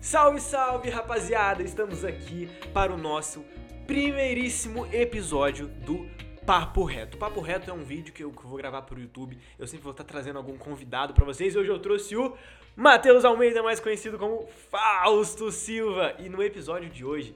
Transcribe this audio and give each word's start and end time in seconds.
Salve, 0.00 0.40
salve, 0.40 0.88
rapaziada! 0.88 1.62
Estamos 1.62 2.04
aqui 2.04 2.48
para 2.72 2.92
o 2.92 2.96
nosso 2.96 3.44
primeiríssimo 3.86 4.86
episódio 4.86 5.68
do 5.68 6.08
Papo 6.46 6.84
Reto. 6.84 7.18
Papo 7.18 7.40
Reto 7.40 7.70
é 7.70 7.74
um 7.74 7.84
vídeo 7.84 8.12
que 8.12 8.24
eu 8.24 8.30
vou 8.30 8.56
gravar 8.56 8.82
para 8.82 8.96
o 8.96 9.00
YouTube. 9.00 9.38
Eu 9.58 9.66
sempre 9.66 9.84
vou 9.84 9.90
estar 9.90 10.04
trazendo 10.04 10.38
algum 10.38 10.56
convidado 10.56 11.12
para 11.12 11.24
vocês. 11.24 11.54
Hoje 11.54 11.68
eu 11.70 11.78
trouxe 11.78 12.16
o 12.16 12.34
Matheus 12.74 13.24
Almeida, 13.24 13.62
mais 13.62 13.78
conhecido 13.78 14.18
como 14.18 14.46
Fausto 14.70 15.52
Silva. 15.52 16.14
E 16.18 16.28
no 16.30 16.42
episódio 16.42 16.88
de 16.88 17.04
hoje, 17.04 17.34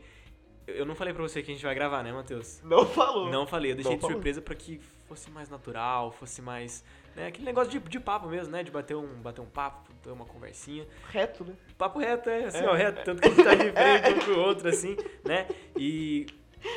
eu 0.66 0.86
não 0.86 0.94
falei 0.94 1.12
para 1.12 1.22
você 1.22 1.42
que 1.42 1.50
a 1.50 1.54
gente 1.54 1.64
vai 1.64 1.74
gravar, 1.74 2.02
né, 2.02 2.12
Matheus? 2.12 2.62
Não 2.62 2.86
falou. 2.86 3.30
Não 3.30 3.46
falei, 3.46 3.72
eu 3.72 3.76
deixei 3.76 3.92
Não 3.92 3.98
de 3.98 4.00
falou. 4.00 4.16
surpresa 4.16 4.40
para 4.40 4.54
que 4.54 4.80
fosse 5.06 5.30
mais 5.30 5.50
natural, 5.50 6.10
fosse 6.12 6.40
mais. 6.40 6.82
Né, 7.16 7.28
aquele 7.28 7.44
negócio 7.44 7.70
de, 7.70 7.78
de 7.78 8.00
papo 8.00 8.26
mesmo, 8.28 8.50
né? 8.52 8.62
De 8.62 8.70
bater 8.70 8.96
um, 8.96 9.06
bater 9.22 9.40
um 9.40 9.46
papo, 9.46 9.92
ter 10.02 10.10
uma 10.10 10.24
conversinha. 10.24 10.86
Reto, 11.10 11.44
né? 11.44 11.54
Papo 11.78 11.98
reto, 11.98 12.28
é, 12.28 12.44
assim, 12.46 12.58
É. 12.64 12.68
ó, 12.68 12.74
reto, 12.74 13.04
tanto 13.04 13.22
que 13.22 13.28
a 13.28 13.30
gente 13.30 13.44
tá 13.44 13.54
de 13.54 13.70
frente 13.72 14.18
um 14.18 14.24
pro 14.24 14.40
outro, 14.40 14.68
assim, 14.68 14.96
né? 15.24 15.46
E 15.76 16.26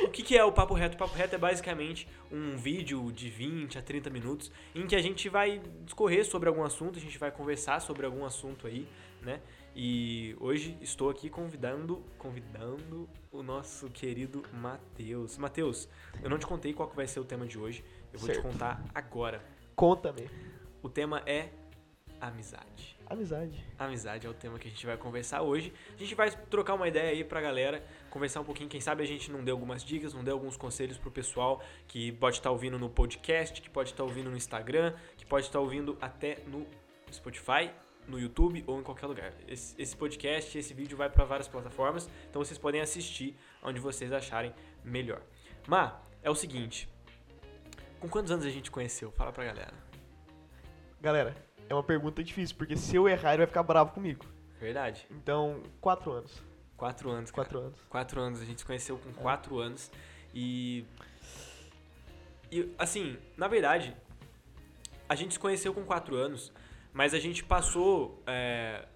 o 0.04 0.10
que, 0.10 0.22
que 0.22 0.36
é 0.36 0.44
o 0.44 0.52
Papo 0.52 0.74
Reto? 0.74 0.94
O 0.94 0.98
Papo 0.98 1.14
Reto 1.16 1.34
é 1.34 1.38
basicamente 1.38 2.06
um 2.30 2.56
vídeo 2.56 3.10
de 3.10 3.28
20 3.30 3.78
a 3.78 3.82
30 3.82 4.10
minutos 4.10 4.52
em 4.74 4.86
que 4.86 4.94
a 4.94 5.00
gente 5.00 5.28
vai 5.28 5.60
discorrer 5.84 6.24
sobre 6.24 6.48
algum 6.48 6.62
assunto, 6.62 6.98
a 6.98 7.02
gente 7.02 7.18
vai 7.18 7.30
conversar 7.32 7.80
sobre 7.80 8.04
algum 8.06 8.24
assunto 8.24 8.66
aí, 8.66 8.86
né? 9.22 9.40
E 9.74 10.36
hoje 10.40 10.76
estou 10.80 11.08
aqui 11.10 11.28
convidando, 11.30 12.04
convidando 12.16 13.08
o 13.30 13.42
nosso 13.42 13.88
querido 13.90 14.42
Matheus. 14.52 15.38
Matheus, 15.38 15.88
eu 16.22 16.28
não 16.28 16.38
te 16.38 16.46
contei 16.46 16.72
qual 16.72 16.88
vai 16.94 17.06
ser 17.06 17.20
o 17.20 17.24
tema 17.24 17.46
de 17.46 17.58
hoje, 17.58 17.84
eu 18.12 18.18
vou 18.18 18.28
te 18.28 18.34
Certo. 18.34 18.46
contar 18.46 18.82
agora. 18.94 19.42
Conta-me. 19.78 20.28
O 20.82 20.88
tema 20.88 21.22
é 21.24 21.50
amizade. 22.20 22.98
Amizade. 23.06 23.64
Amizade 23.78 24.26
é 24.26 24.28
o 24.28 24.34
tema 24.34 24.58
que 24.58 24.66
a 24.66 24.70
gente 24.72 24.84
vai 24.84 24.96
conversar 24.96 25.42
hoje. 25.42 25.72
A 25.94 25.96
gente 26.00 26.16
vai 26.16 26.32
trocar 26.32 26.74
uma 26.74 26.88
ideia 26.88 27.12
aí 27.12 27.22
pra 27.22 27.40
galera, 27.40 27.80
conversar 28.10 28.40
um 28.40 28.44
pouquinho. 28.44 28.68
Quem 28.68 28.80
sabe 28.80 29.04
a 29.04 29.06
gente 29.06 29.30
não 29.30 29.44
deu 29.44 29.54
algumas 29.54 29.84
dicas, 29.84 30.12
não 30.12 30.24
deu 30.24 30.34
alguns 30.34 30.56
conselhos 30.56 30.98
pro 30.98 31.12
pessoal 31.12 31.62
que 31.86 32.10
pode 32.10 32.38
estar 32.38 32.50
ouvindo 32.50 32.76
no 32.76 32.90
podcast, 32.90 33.62
que 33.62 33.70
pode 33.70 33.90
estar 33.90 34.02
ouvindo 34.02 34.28
no 34.28 34.36
Instagram, 34.36 34.96
que 35.16 35.24
pode 35.24 35.46
estar 35.46 35.60
ouvindo 35.60 35.96
até 36.00 36.38
no 36.48 36.66
Spotify, 37.12 37.70
no 38.08 38.18
YouTube 38.18 38.64
ou 38.66 38.80
em 38.80 38.82
qualquer 38.82 39.06
lugar. 39.06 39.32
Esse, 39.46 39.80
esse 39.80 39.96
podcast, 39.96 40.58
esse 40.58 40.74
vídeo 40.74 40.96
vai 40.96 41.08
pra 41.08 41.24
várias 41.24 41.46
plataformas, 41.46 42.10
então 42.28 42.42
vocês 42.42 42.58
podem 42.58 42.80
assistir 42.80 43.38
onde 43.62 43.78
vocês 43.78 44.12
acharem 44.12 44.52
melhor. 44.82 45.22
Mas 45.68 45.92
é 46.20 46.28
o 46.28 46.34
seguinte. 46.34 46.88
Com 48.00 48.08
quantos 48.08 48.30
anos 48.30 48.44
a 48.44 48.50
gente 48.50 48.70
conheceu? 48.70 49.10
Fala 49.12 49.32
pra 49.32 49.44
galera. 49.44 49.74
Galera, 51.00 51.36
é 51.68 51.74
uma 51.74 51.82
pergunta 51.82 52.22
difícil, 52.22 52.56
porque 52.56 52.76
se 52.76 52.94
eu 52.96 53.08
errar, 53.08 53.30
ele 53.30 53.38
vai 53.38 53.46
ficar 53.46 53.62
bravo 53.62 53.92
comigo. 53.92 54.24
Verdade. 54.60 55.06
Então, 55.10 55.62
quatro 55.80 56.12
anos. 56.12 56.42
Quatro 56.76 57.10
anos, 57.10 57.30
cara. 57.30 57.48
Quatro 57.48 57.58
anos. 57.58 57.80
Quatro 57.88 58.20
anos, 58.20 58.40
a 58.40 58.44
gente 58.44 58.60
se 58.60 58.64
conheceu 58.64 58.98
com 58.98 59.12
quatro 59.12 59.58
anos. 59.58 59.90
E. 60.34 60.84
E, 62.50 62.72
assim, 62.78 63.18
na 63.36 63.48
verdade, 63.48 63.94
a 65.08 65.14
gente 65.14 65.34
se 65.34 65.38
conheceu 65.38 65.74
com 65.74 65.84
quatro 65.84 66.16
anos, 66.16 66.52
mas 66.92 67.14
a 67.14 67.18
gente 67.18 67.44
passou. 67.44 68.22
é, 68.26 68.86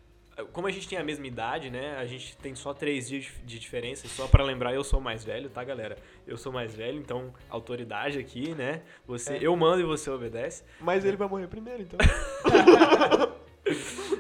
como 0.53 0.67
a 0.67 0.71
gente 0.71 0.89
tem 0.89 0.99
a 0.99 1.05
mesma 1.05 1.27
idade, 1.27 1.71
né? 1.71 1.97
A 1.97 2.07
gente 2.07 2.37
tem 2.39 2.55
só 2.55 2.73
três 2.73 3.09
dias 3.09 3.27
de- 3.45 3.59
diferença. 3.59 4.09
Só 4.09 4.27
pra 4.27 4.43
lembrar, 4.43 4.75
eu 4.75 4.83
sou 4.83 5.01
mais 5.01 5.25
velho, 5.25 5.51
tá, 5.51 5.63
galera? 5.63 5.97
Eu 6.27 6.37
sou 6.37 6.53
mais 6.53 6.75
velho, 6.75 6.99
então 6.99 7.33
autoridade 7.51 8.19
aqui, 8.19 8.55
né? 8.55 8.83
Você, 9.07 9.35
É. 9.35 9.39
eu 9.43 9.55
mando 9.57 9.83
e 9.83 9.85
você 9.85 10.11
obedece. 10.11 10.65
Mas 10.81 11.05
ele 11.05 11.17
vai 11.17 11.29
morrer 11.29 11.49
primeiro, 11.49 11.83
então. 11.83 11.99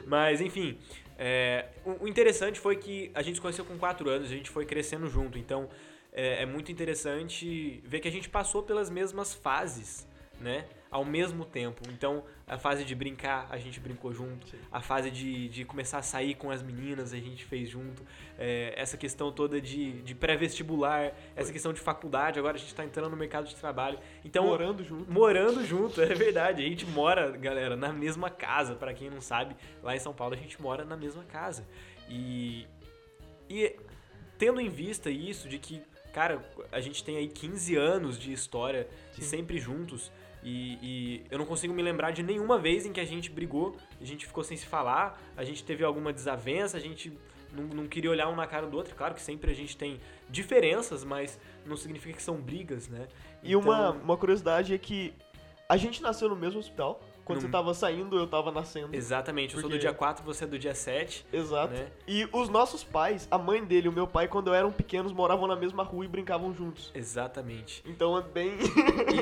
Mas, 0.07 0.41
enfim, 0.41 0.79
é, 1.19 1.67
o, 1.85 2.07
interessante 2.07 2.61
foi 2.61 2.77
que 2.77 3.11
a 3.15 3.23
gente 3.23 3.37
se 3.37 3.41
conheceu 3.41 3.65
com 3.65 3.77
4 3.79 4.09
anos, 4.09 4.31
a 4.31 4.35
gente 4.35 4.51
foi 4.51 4.65
crescendo 4.67 5.09
junto. 5.09 5.39
Então, 5.39 5.69
é, 6.13 6.43
é 6.43 6.47
muito 6.47 6.71
interessante 6.71 7.83
ver 7.85 8.01
que 8.01 8.09
a 8.09 8.13
gente 8.13 8.29
passou 8.29 8.63
pelas 8.63 8.91
mesmas 8.91 9.35
fases, 9.35 10.07
né? 10.41 10.67
Ao 10.93 11.07
mesmo 11.07 11.47
tempo. 11.47 11.83
Então, 11.89 12.23
a 12.47 12.59
fase 12.59 12.85
de 12.85 12.95
brincar, 12.95 13.49
a 13.51 13.57
gente 13.57 13.81
brincou 13.81 14.13
junto. 14.13 14.47
Sim. 14.47 14.59
A 14.71 14.83
fase 14.83 15.11
de, 15.11 15.49
de 15.49 15.65
começar 15.65 15.99
a 15.99 16.03
sair 16.03 16.35
com 16.35 16.51
as 16.51 16.63
meninas, 16.63 17.15
a 17.15 17.17
gente 17.17 17.47
fez 17.47 17.71
junto. 17.71 18.03
É, 18.39 18.75
essa 18.77 18.99
questão 18.99 19.33
toda 19.33 19.59
de, 19.59 20.03
de 20.03 20.15
pré-vestibular, 20.15 21.13
essa 21.35 21.51
questão 21.51 21.73
de 21.73 21.81
faculdade, 21.81 22.39
agora 22.39 22.57
a 22.57 22.61
gente 22.61 22.75
tá 22.75 22.85
entrando 22.85 23.09
no 23.09 23.17
mercado 23.17 23.49
de 23.49 23.57
trabalho. 23.57 23.99
Então, 24.23 24.45
Morando 24.45 24.85
junto. 24.85 25.11
Morando 25.11 25.65
junto, 25.65 26.03
é 26.03 26.15
verdade. 26.15 26.63
A 26.63 26.69
gente 26.69 26.85
mora, 26.85 27.31
galera, 27.31 27.75
na 27.75 27.91
mesma 27.91 28.29
casa. 28.29 28.75
Pra 28.75 28.93
quem 28.93 29.09
não 29.09 29.23
sabe, 29.23 29.57
lá 29.83 29.97
em 29.97 29.99
São 29.99 30.13
Paulo 30.13 30.35
a 30.35 30.37
gente 30.37 30.61
mora 30.61 30.85
na 30.85 30.97
mesma 30.97 31.25
casa. 31.25 31.67
E, 32.07 32.67
e 33.49 33.75
tendo 34.37 34.61
em 34.61 34.69
vista 34.69 35.09
isso, 35.09 35.49
de 35.49 35.59
que, 35.59 35.81
cara, 36.13 36.45
a 36.71 36.81
gente 36.81 37.03
tem 37.03 37.17
aí 37.17 37.29
15 37.29 37.77
anos 37.77 38.19
de 38.19 38.33
história 38.33 38.89
e 39.13 39.23
Sim. 39.23 39.23
sempre 39.23 39.59
juntos. 39.59 40.13
E, 40.43 40.79
e 40.83 41.25
eu 41.31 41.39
não 41.39 41.47
consigo 41.47 41.73
me 41.73 41.83
lembrar 41.83 42.11
de 42.11 42.23
nenhuma 42.23 42.59
vez 42.59 42.85
em 42.85 42.93
que 42.93 43.01
a 43.01 43.05
gente 43.05 43.31
brigou, 43.31 43.77
a 44.01 44.05
gente 44.05 44.27
ficou 44.27 44.43
sem 44.43 44.57
se 44.57 44.67
falar, 44.67 45.21
a 45.37 45.45
gente 45.45 45.63
teve 45.63 45.85
alguma 45.85 46.13
desavença, 46.13 46.77
a 46.77 46.81
gente 46.81 47.17
não, 47.53 47.65
não 47.65 47.87
queria 47.87 48.11
olhar 48.11 48.29
um 48.29 48.35
na 48.35 48.47
cara 48.47 48.67
do 48.67 48.77
outro. 48.77 48.95
Claro 48.95 49.15
que 49.15 49.23
sempre 49.23 49.51
a 49.51 49.55
gente 49.55 49.77
tem 49.77 50.01
diferenças, 50.29 51.05
mas 51.05 51.39
não 51.65 51.77
significa 51.77 52.17
que 52.17 52.23
são 52.23 52.37
brigas, 52.37 52.89
né? 52.89 53.07
E 53.43 53.55
uma, 53.55 53.91
Então- 53.91 54.03
uma 54.03 54.17
curiosidade 54.17 54.75
é 54.75 54.79
que 54.79 55.15
a 55.69 55.77
gente 55.77 56.03
nasceu 56.03 56.29
no 56.29 56.37
mesmo 56.37 56.59
hospital. 56.59 57.01
Quando 57.25 57.37
No- 57.39 57.43
você 57.47 57.49
tava 57.53 57.73
saindo, 57.75 58.19
eu 58.19 58.27
tava 58.27 58.51
nascendo. 58.51 58.95
Exatamente, 58.95 59.55
eu 59.55 59.61
sou 59.61 59.71
do 59.71 59.79
dia 59.79 59.93
4, 59.95 60.25
você 60.25 60.45
é 60.45 60.47
do 60.47 60.59
dia 60.59 60.75
7, 60.75 61.25
Exato. 61.33 61.73
né? 61.73 61.87
E 62.07 62.29
os 62.33 62.49
nossos 62.49 62.83
pais, 62.83 63.29
a 63.31 63.39
mãe 63.39 63.65
dele 63.65 63.87
e 63.87 63.89
o 63.89 63.93
meu 63.93 64.07
pai, 64.07 64.27
quando 64.27 64.53
eram 64.53 64.73
pequenos, 64.73 65.13
moravam 65.13 65.47
na 65.47 65.55
mesma 65.57 65.83
rua 65.85 66.05
e 66.05 66.09
brincavam 66.09 66.53
juntos. 66.53 66.91
Exatamente. 66.95 67.83
Então 67.87 68.19
é 68.19 68.23
bem. 68.23 68.53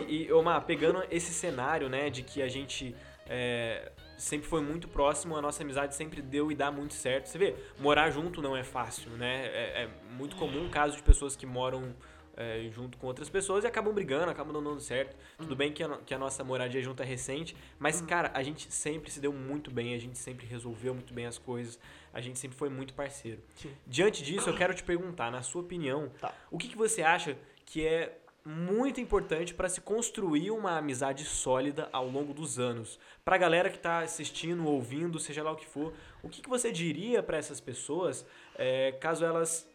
E, 0.09 0.25
e 0.29 0.33
Omar, 0.33 0.65
pegando 0.65 1.03
esse 1.11 1.33
cenário, 1.33 1.89
né, 1.89 2.09
de 2.09 2.23
que 2.23 2.41
a 2.41 2.49
gente 2.49 2.95
é, 3.29 3.93
sempre 4.17 4.49
foi 4.49 4.61
muito 4.63 4.89
próximo, 4.89 5.37
a 5.37 5.43
nossa 5.43 5.63
amizade 5.63 5.95
sempre 5.95 6.23
deu 6.23 6.51
e 6.51 6.55
dá 6.55 6.71
muito 6.73 6.95
certo. 6.95 7.27
Você 7.27 7.39
vê, 7.39 7.55
morar 7.79 8.11
junto 8.11 8.41
não 8.43 8.57
é 8.57 8.65
fácil, 8.65 9.11
né? 9.13 9.47
É, 9.47 9.83
é 9.85 9.89
muito 10.17 10.37
comum 10.37 10.67
o 10.67 10.71
caso 10.71 10.97
de 10.97 11.03
pessoas 11.03 11.37
que 11.37 11.45
moram 11.47 11.95
é, 12.37 12.69
junto 12.73 12.97
com 12.99 13.07
outras 13.07 13.29
pessoas 13.29 13.65
e 13.65 13.67
acabam 13.67 13.93
brigando, 13.93 14.31
acabam 14.31 14.53
não 14.53 14.63
dando 14.63 14.81
certo. 14.81 15.17
Tudo 15.39 15.55
bem 15.57 15.73
que 15.73 15.83
a, 15.83 15.99
que 15.99 16.15
a 16.15 16.19
nossa 16.19 16.43
moradia 16.45 16.83
junto 16.83 17.03
é 17.03 17.07
recente, 17.07 17.57
mas, 17.79 18.01
cara, 18.01 18.31
a 18.35 18.43
gente 18.43 18.73
sempre 18.73 19.11
se 19.11 19.21
deu 19.21 19.33
muito 19.33 19.71
bem, 19.71 19.95
a 19.95 19.99
gente 19.99 20.19
sempre 20.19 20.47
resolveu 20.47 20.95
muito 20.95 21.13
bem 21.13 21.27
as 21.27 21.39
coisas, 21.39 21.79
a 22.13 22.21
gente 22.21 22.39
sempre 22.39 22.57
foi 22.57 22.69
muito 22.69 22.95
parceiro. 22.95 23.41
Sim. 23.57 23.71
Diante 23.87 24.23
disso, 24.23 24.49
eu 24.51 24.57
quero 24.57 24.75
te 24.75 24.83
perguntar, 24.83 25.31
na 25.31 25.43
sua 25.43 25.63
opinião, 25.63 26.11
Tá. 26.21 26.35
o 26.51 26.59
que, 26.59 26.69
que 26.69 26.77
você 26.77 27.03
acha 27.03 27.37
que 27.65 27.87
é 27.87 28.17
muito 28.43 29.01
importante 29.01 29.53
para 29.53 29.69
se 29.69 29.83
construir 29.83 30.51
uma 30.51 30.79
amizade 30.79 31.25
sólida 31.25 31.89
ao 31.93 32.09
longo 32.09 32.33
dos 32.33 32.59
anos? 32.59 32.99
Pra 33.25 33.37
galera 33.37 33.69
que 33.69 33.79
tá 33.79 34.01
assistindo, 34.01 34.67
ouvindo, 34.67 35.19
seja 35.19 35.43
lá 35.43 35.53
o 35.53 35.57
que 35.57 35.67
for, 35.67 35.93
o 36.23 36.29
que, 36.29 36.41
que 36.41 36.49
você 36.49 36.73
diria 36.73 37.23
para 37.23 37.37
essas 37.37 37.61
pessoas 37.61 38.27
é, 38.57 38.93
caso 38.93 39.25
elas 39.25 39.69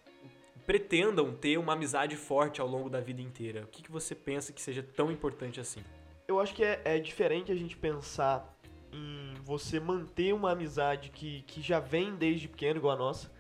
pretendam 0.66 1.34
ter 1.34 1.58
uma 1.58 1.74
amizade 1.74 2.16
forte 2.16 2.60
ao 2.60 2.68
longo 2.68 2.90
da 2.90 3.00
vida 3.00 3.22
inteira? 3.22 3.64
O 3.64 3.68
que, 3.68 3.84
que 3.84 3.92
você 3.92 4.16
pensa 4.16 4.52
que 4.52 4.62
seja 4.62 4.82
tão 4.82 5.12
importante 5.12 5.60
assim? 5.60 5.82
Eu 6.28 6.40
acho 6.40 6.54
que 6.56 6.64
é, 6.64 6.82
é 6.84 7.00
diferente 7.00 7.52
a 7.52 7.56
gente 7.56 7.78
pensar 7.78 8.52
em 8.92 9.34
você 9.44 9.80
manter 9.80 10.34
uma 10.34 10.52
amizade 10.52 11.10
que, 11.10 11.42
que 11.44 11.62
já 11.62 11.80
vem 11.80 12.16
desde 12.16 12.48
pequeno, 12.48 12.80
igual 12.80 12.96
a 12.96 12.98
nossa, 12.98 13.32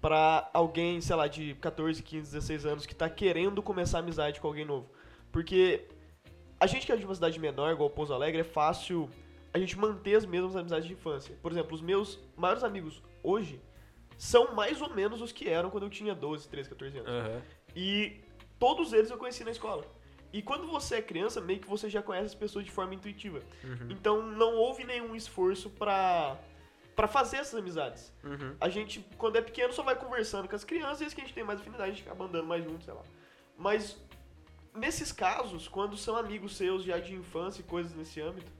pra 0.00 0.50
alguém, 0.52 1.00
sei 1.00 1.16
lá, 1.16 1.26
de 1.26 1.54
14, 1.54 2.02
15, 2.02 2.32
16 2.32 2.66
anos 2.66 2.86
que 2.86 2.94
tá 2.94 3.08
querendo 3.08 3.62
começar 3.62 4.00
amizade 4.00 4.40
com 4.40 4.46
alguém 4.46 4.64
novo. 4.64 4.90
Porque 5.32 5.88
a 6.60 6.66
gente 6.66 6.84
que 6.84 6.92
é 6.92 6.96
de 6.96 7.04
uma 7.04 7.14
cidade 7.14 7.40
menor, 7.40 7.72
igual 7.72 7.88
Pouso 7.88 8.12
Alegre, 8.12 8.42
é 8.42 8.44
fácil 8.44 9.08
a 9.52 9.58
gente 9.58 9.78
manter 9.78 10.16
as 10.16 10.26
mesmas 10.26 10.56
amizades 10.56 10.86
de 10.86 10.92
infância. 10.92 11.34
Por 11.40 11.50
exemplo, 11.50 11.74
os 11.74 11.80
meus 11.80 12.20
maiores 12.36 12.62
amigos 12.62 13.02
hoje 13.22 13.60
são 14.18 14.54
mais 14.54 14.80
ou 14.80 14.94
menos 14.94 15.20
os 15.20 15.32
que 15.32 15.48
eram 15.48 15.70
quando 15.70 15.84
eu 15.84 15.90
tinha 15.90 16.14
12, 16.14 16.48
13, 16.48 16.68
14 16.68 16.98
anos. 16.98 17.10
Aham. 17.10 17.42
E 17.74 18.20
todos 18.58 18.92
eles 18.92 19.10
eu 19.10 19.18
conheci 19.18 19.44
na 19.44 19.50
escola. 19.50 19.84
E 20.32 20.42
quando 20.42 20.66
você 20.66 20.96
é 20.96 21.02
criança, 21.02 21.40
meio 21.40 21.60
que 21.60 21.68
você 21.68 21.88
já 21.88 22.02
conhece 22.02 22.26
as 22.26 22.34
pessoas 22.34 22.64
de 22.64 22.70
forma 22.70 22.94
intuitiva. 22.94 23.40
Uhum. 23.62 23.88
Então 23.90 24.26
não 24.26 24.54
houve 24.54 24.82
nenhum 24.82 25.14
esforço 25.14 25.70
pra, 25.70 26.36
pra 26.96 27.06
fazer 27.06 27.36
essas 27.36 27.54
amizades. 27.54 28.12
Uhum. 28.24 28.56
A 28.60 28.68
gente, 28.68 29.04
quando 29.16 29.36
é 29.36 29.40
pequeno, 29.40 29.72
só 29.72 29.82
vai 29.82 29.94
conversando 29.94 30.48
com 30.48 30.56
as 30.56 30.64
crianças 30.64 31.02
e 31.02 31.04
as 31.04 31.14
que 31.14 31.20
a 31.20 31.24
gente 31.24 31.34
tem 31.34 31.44
mais 31.44 31.60
afinidade, 31.60 31.90
a 31.90 31.94
gente 31.94 32.04
acaba 32.04 32.24
andando 32.24 32.46
mais 32.46 32.64
junto, 32.64 32.84
sei 32.84 32.94
lá. 32.94 33.02
Mas 33.56 33.96
nesses 34.74 35.12
casos, 35.12 35.68
quando 35.68 35.96
são 35.96 36.16
amigos 36.16 36.56
seus 36.56 36.82
já 36.82 36.98
de 36.98 37.14
infância 37.14 37.60
e 37.60 37.64
coisas 37.64 37.94
nesse 37.94 38.20
âmbito, 38.20 38.50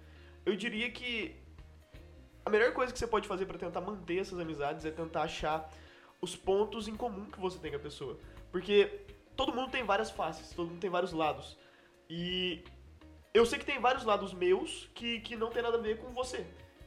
eu 0.46 0.54
diria 0.54 0.90
que 0.90 1.34
a 2.44 2.50
melhor 2.50 2.72
coisa 2.72 2.92
que 2.92 2.98
você 2.98 3.06
pode 3.06 3.26
fazer 3.26 3.46
pra 3.46 3.58
tentar 3.58 3.80
manter 3.80 4.18
essas 4.18 4.38
amizades 4.38 4.84
é 4.84 4.90
tentar 4.90 5.22
achar 5.22 5.70
os 6.20 6.36
pontos 6.36 6.88
em 6.88 6.96
comum 6.96 7.30
que 7.30 7.40
você 7.40 7.58
tem 7.58 7.70
com 7.70 7.76
a 7.76 7.80
pessoa. 7.80 8.18
Porque 8.52 9.00
todo 9.36 9.54
mundo 9.54 9.70
tem 9.70 9.84
várias 9.84 10.10
faces, 10.10 10.50
todo 10.50 10.68
mundo 10.68 10.80
tem 10.80 10.90
vários 10.90 11.12
lados. 11.12 11.56
E 12.08 12.62
eu 13.32 13.46
sei 13.46 13.58
que 13.58 13.64
tem 13.64 13.80
vários 13.80 14.04
lados 14.04 14.32
meus 14.32 14.88
que, 14.94 15.20
que 15.20 15.36
não 15.36 15.50
tem 15.50 15.62
nada 15.62 15.78
a 15.78 15.80
ver 15.80 15.98
com 15.98 16.12
você. 16.12 16.46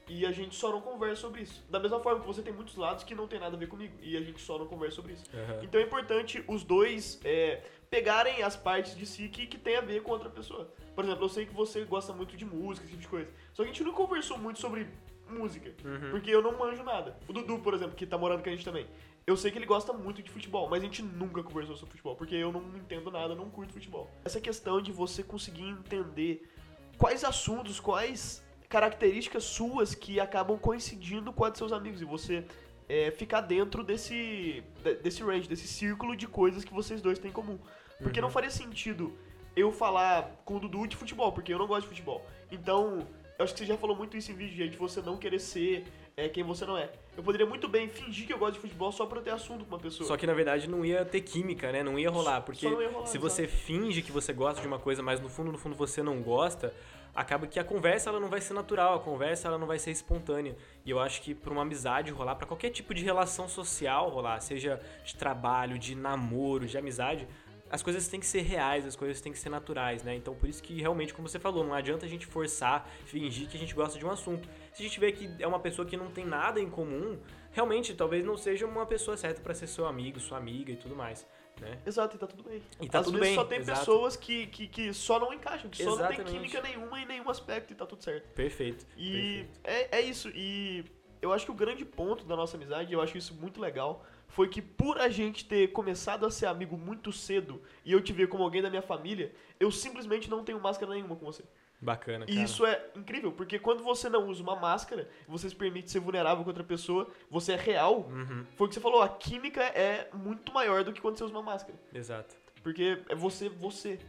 E 0.09 0.25
a 0.25 0.31
gente 0.31 0.55
só 0.55 0.71
não 0.71 0.79
conversa 0.79 1.21
sobre 1.21 1.41
isso. 1.41 1.61
Da 1.69 1.79
mesma 1.79 1.99
forma 1.99 2.21
que 2.21 2.27
você 2.27 2.41
tem 2.41 2.53
muitos 2.53 2.77
lados 2.77 3.03
que 3.03 3.13
não 3.13 3.27
tem 3.27 3.39
nada 3.39 3.55
a 3.55 3.59
ver 3.59 3.67
comigo. 3.67 3.93
E 4.01 4.15
a 4.15 4.21
gente 4.21 4.39
só 4.39 4.57
não 4.57 4.65
conversa 4.65 4.95
sobre 4.95 5.13
isso. 5.13 5.25
Aham. 5.33 5.59
Então 5.63 5.81
é 5.81 5.83
importante 5.83 6.43
os 6.47 6.63
dois 6.63 7.19
é, 7.25 7.61
pegarem 7.89 8.41
as 8.41 8.55
partes 8.55 8.95
de 8.95 9.05
si 9.05 9.27
que, 9.27 9.45
que 9.47 9.57
tem 9.57 9.75
a 9.75 9.81
ver 9.81 10.01
com 10.01 10.11
outra 10.11 10.29
pessoa. 10.29 10.71
Por 10.95 11.03
exemplo, 11.03 11.25
eu 11.25 11.29
sei 11.29 11.45
que 11.45 11.53
você 11.53 11.83
gosta 11.83 12.13
muito 12.13 12.37
de 12.37 12.45
música, 12.45 12.85
esse 12.85 12.91
tipo 12.93 13.01
de 13.01 13.07
coisa. 13.07 13.29
Só 13.53 13.63
que 13.63 13.69
a 13.69 13.73
gente 13.73 13.83
não 13.83 13.91
conversou 13.91 14.37
muito 14.37 14.59
sobre 14.59 14.87
música. 15.29 15.73
Uhum. 15.83 16.11
Porque 16.11 16.29
eu 16.29 16.41
não 16.41 16.57
manjo 16.57 16.83
nada. 16.83 17.17
O 17.27 17.33
Dudu, 17.33 17.59
por 17.59 17.73
exemplo, 17.73 17.95
que 17.95 18.05
tá 18.05 18.17
morando 18.17 18.41
com 18.43 18.49
a 18.49 18.51
gente 18.51 18.65
também. 18.65 18.85
Eu 19.25 19.35
sei 19.35 19.51
que 19.51 19.57
ele 19.57 19.65
gosta 19.65 19.91
muito 19.91 20.23
de 20.23 20.31
futebol, 20.31 20.69
mas 20.69 20.81
a 20.81 20.85
gente 20.85 21.01
nunca 21.03 21.43
conversou 21.43 21.75
sobre 21.75 21.91
futebol, 21.91 22.15
porque 22.15 22.33
eu 22.35 22.51
não 22.51 22.61
entendo 22.77 23.11
nada, 23.11 23.35
não 23.35 23.49
curto 23.49 23.73
futebol. 23.73 24.09
Essa 24.23 24.39
questão 24.39 24.81
de 24.81 24.91
você 24.91 25.21
conseguir 25.21 25.63
entender 25.63 26.49
quais 26.97 27.23
assuntos, 27.25 27.79
quais 27.79 28.41
características 28.69 29.43
suas 29.43 29.93
que 29.95 30.19
acabam 30.19 30.57
coincidindo 30.57 31.31
com 31.33 31.43
a 31.43 31.49
de 31.49 31.57
seus 31.57 31.71
amigos 31.71 32.01
e 32.01 32.05
você 32.05 32.45
é, 32.87 33.11
ficar 33.11 33.41
dentro 33.41 33.83
desse, 33.83 34.63
de- 34.83 34.95
desse 34.95 35.21
range, 35.23 35.47
desse 35.47 35.67
círculo 35.67 36.15
de 36.15 36.25
coisas 36.27 36.63
que 36.63 36.73
vocês 36.73 37.01
dois 37.01 37.19
têm 37.19 37.29
em 37.29 37.33
comum. 37.33 37.59
Porque 38.01 38.21
não 38.21 38.29
faria 38.29 38.49
sentido 38.49 39.13
eu 39.57 39.71
falar 39.71 40.41
com 40.45 40.55
o 40.55 40.59
Dudu 40.59 40.87
de 40.87 40.95
futebol, 40.95 41.31
porque 41.33 41.53
eu 41.53 41.57
não 41.57 41.67
gosto 41.67 41.81
de 41.81 41.87
futebol. 41.89 42.25
Então, 42.51 43.05
eu 43.37 43.43
acho 43.43 43.53
que 43.53 43.59
você 43.59 43.65
já 43.65 43.77
falou 43.77 43.95
muito 43.95 44.17
isso 44.17 44.31
em 44.31 44.35
vídeo, 44.35 44.55
gente, 44.55 44.71
de 44.71 44.77
você 44.77 45.01
não 45.01 45.17
querer 45.17 45.39
ser 45.39 45.85
é, 46.15 46.27
quem 46.27 46.43
você 46.43 46.65
não 46.65 46.75
é. 46.75 46.89
Eu 47.15 47.21
poderia 47.21 47.45
muito 47.45 47.67
bem 47.67 47.87
fingir 47.87 48.25
que 48.25 48.33
eu 48.33 48.39
gosto 48.39 48.55
de 48.55 48.59
futebol 48.59 48.91
só 48.91 49.05
pra 49.05 49.19
eu 49.19 49.23
ter 49.23 49.29
assunto 49.29 49.63
com 49.63 49.75
uma 49.75 49.79
pessoa. 49.79 50.07
Só 50.07 50.17
que 50.17 50.25
na 50.25 50.33
verdade 50.33 50.67
não 50.67 50.83
ia 50.83 51.05
ter 51.05 51.21
química, 51.21 51.71
né? 51.71 51.83
Não 51.83 51.99
ia 51.99 52.09
rolar. 52.09 52.41
Porque 52.41 52.67
ia 52.67 52.89
rolar, 52.89 53.05
se 53.05 53.19
você 53.19 53.47
finge 53.47 54.01
que 54.01 54.11
você 54.11 54.33
gosta 54.33 54.59
de 54.59 54.67
uma 54.67 54.79
coisa, 54.79 55.03
mas 55.03 55.19
no 55.19 55.29
fundo, 55.29 55.51
no 55.51 55.57
fundo 55.59 55.75
você 55.75 56.01
não 56.01 56.19
gosta, 56.23 56.73
acaba 57.13 57.45
que 57.45 57.59
a 57.59 57.63
conversa 57.63 58.09
ela 58.09 58.19
não 58.19 58.29
vai 58.29 58.41
ser 58.41 58.55
natural, 58.55 58.95
a 58.95 58.99
conversa 58.99 59.47
ela 59.47 59.59
não 59.59 59.67
vai 59.67 59.77
ser 59.77 59.91
espontânea. 59.91 60.55
E 60.83 60.89
eu 60.89 60.99
acho 60.99 61.21
que 61.21 61.35
pra 61.35 61.51
uma 61.51 61.61
amizade 61.61 62.11
rolar, 62.11 62.35
pra 62.35 62.47
qualquer 62.47 62.71
tipo 62.71 62.93
de 62.93 63.03
relação 63.03 63.47
social 63.47 64.09
rolar, 64.09 64.39
seja 64.39 64.81
de 65.03 65.15
trabalho, 65.15 65.77
de 65.77 65.93
namoro, 65.93 66.65
de 66.65 66.77
amizade, 66.77 67.27
as 67.69 67.83
coisas 67.83 68.07
têm 68.07 68.19
que 68.19 68.25
ser 68.25 68.41
reais, 68.41 68.85
as 68.85 68.95
coisas 68.95 69.19
têm 69.21 69.31
que 69.31 69.39
ser 69.39 69.49
naturais, 69.49 70.03
né? 70.03 70.15
Então 70.15 70.33
por 70.35 70.47
isso 70.47 70.61
que 70.63 70.79
realmente, 70.79 71.13
como 71.13 71.27
você 71.27 71.39
falou, 71.39 71.63
não 71.63 71.73
adianta 71.73 72.05
a 72.05 72.09
gente 72.09 72.25
forçar, 72.25 72.89
fingir 73.05 73.47
que 73.47 73.57
a 73.57 73.59
gente 73.59 73.73
gosta 73.73 73.97
de 73.97 74.05
um 74.05 74.11
assunto. 74.11 74.47
Se 74.73 74.81
a 74.81 74.85
gente 74.85 74.99
vê 74.99 75.11
que 75.11 75.29
é 75.39 75.47
uma 75.47 75.59
pessoa 75.59 75.85
que 75.87 75.97
não 75.97 76.09
tem 76.11 76.25
nada 76.25 76.59
em 76.59 76.69
comum, 76.69 77.19
realmente 77.51 77.93
talvez 77.93 78.23
não 78.25 78.37
seja 78.37 78.65
uma 78.65 78.85
pessoa 78.85 79.17
certa 79.17 79.41
pra 79.41 79.53
ser 79.53 79.67
seu 79.67 79.85
amigo, 79.85 80.19
sua 80.19 80.37
amiga 80.37 80.71
e 80.71 80.75
tudo 80.75 80.95
mais, 80.95 81.25
né? 81.59 81.79
Exato, 81.85 82.15
e 82.15 82.19
tá 82.19 82.27
tudo 82.27 82.43
bem. 82.43 82.61
E 82.79 82.87
tá 82.87 82.99
Às 82.99 83.05
tudo 83.05 83.19
vezes 83.19 83.29
bem, 83.29 83.35
só 83.35 83.45
tem 83.45 83.59
exato. 83.59 83.79
pessoas 83.79 84.15
que, 84.15 84.47
que, 84.47 84.67
que 84.67 84.93
só 84.93 85.19
não 85.19 85.33
encaixam, 85.33 85.69
que 85.69 85.83
só 85.83 85.91
não 85.91 85.97
tem 85.97 86.19
Exatamente. 86.19 86.31
química 86.33 86.61
nenhuma 86.61 86.99
em 86.99 87.05
nenhum 87.05 87.29
aspecto 87.29 87.73
e 87.73 87.75
tá 87.75 87.85
tudo 87.85 88.03
certo. 88.03 88.27
Perfeito. 88.33 88.85
E 88.95 89.11
perfeito. 89.11 89.59
é, 89.63 89.97
é 89.99 90.01
isso. 90.01 90.29
E 90.35 90.85
eu 91.21 91.33
acho 91.33 91.45
que 91.45 91.51
o 91.51 91.55
grande 91.55 91.83
ponto 91.83 92.25
da 92.25 92.35
nossa 92.35 92.55
amizade, 92.57 92.93
eu 92.93 93.01
acho 93.01 93.17
isso 93.17 93.33
muito 93.33 93.59
legal, 93.59 94.05
foi 94.27 94.47
que 94.47 94.61
por 94.61 94.99
a 94.99 95.09
gente 95.09 95.45
ter 95.45 95.71
começado 95.71 96.25
a 96.25 96.31
ser 96.31 96.45
amigo 96.45 96.77
muito 96.77 97.11
cedo 97.11 97.61
e 97.83 97.91
eu 97.91 98.01
te 98.01 98.13
ver 98.13 98.27
como 98.27 98.43
alguém 98.43 98.61
da 98.61 98.69
minha 98.69 98.81
família, 98.81 99.31
eu 99.59 99.71
simplesmente 99.71 100.29
não 100.29 100.43
tenho 100.43 100.59
máscara 100.59 100.93
nenhuma 100.93 101.15
com 101.15 101.25
você. 101.25 101.43
Bacana, 101.79 102.25
cara. 102.25 102.37
E 102.37 102.43
isso 102.43 102.65
é 102.65 102.87
incrível, 102.95 103.31
porque 103.31 103.59
quando 103.59 103.83
você 103.83 104.09
não 104.09 104.27
usa 104.27 104.41
uma 104.41 104.55
máscara, 104.55 105.07
você 105.27 105.47
se 105.47 105.55
permite 105.55 105.91
ser 105.91 105.99
vulnerável 105.99 106.43
com 106.43 106.49
outra 106.49 106.63
pessoa, 106.63 107.07
você 107.29 107.53
é 107.53 107.55
real. 107.55 108.07
Uhum, 108.09 108.45
Foi 108.55 108.65
o 108.65 108.67
que 108.67 108.73
você 108.73 108.81
falou, 108.81 109.01
a 109.01 109.09
química 109.09 109.61
é 109.61 110.09
muito 110.13 110.51
maior 110.51 110.83
do 110.83 110.91
que 110.91 110.99
quando 110.99 111.17
você 111.17 111.23
usa 111.23 111.33
uma 111.33 111.43
máscara. 111.43 111.77
exato. 111.93 112.35
Porque 112.63 112.99
é 113.07 113.15
você, 113.15 113.47
você. 113.47 113.99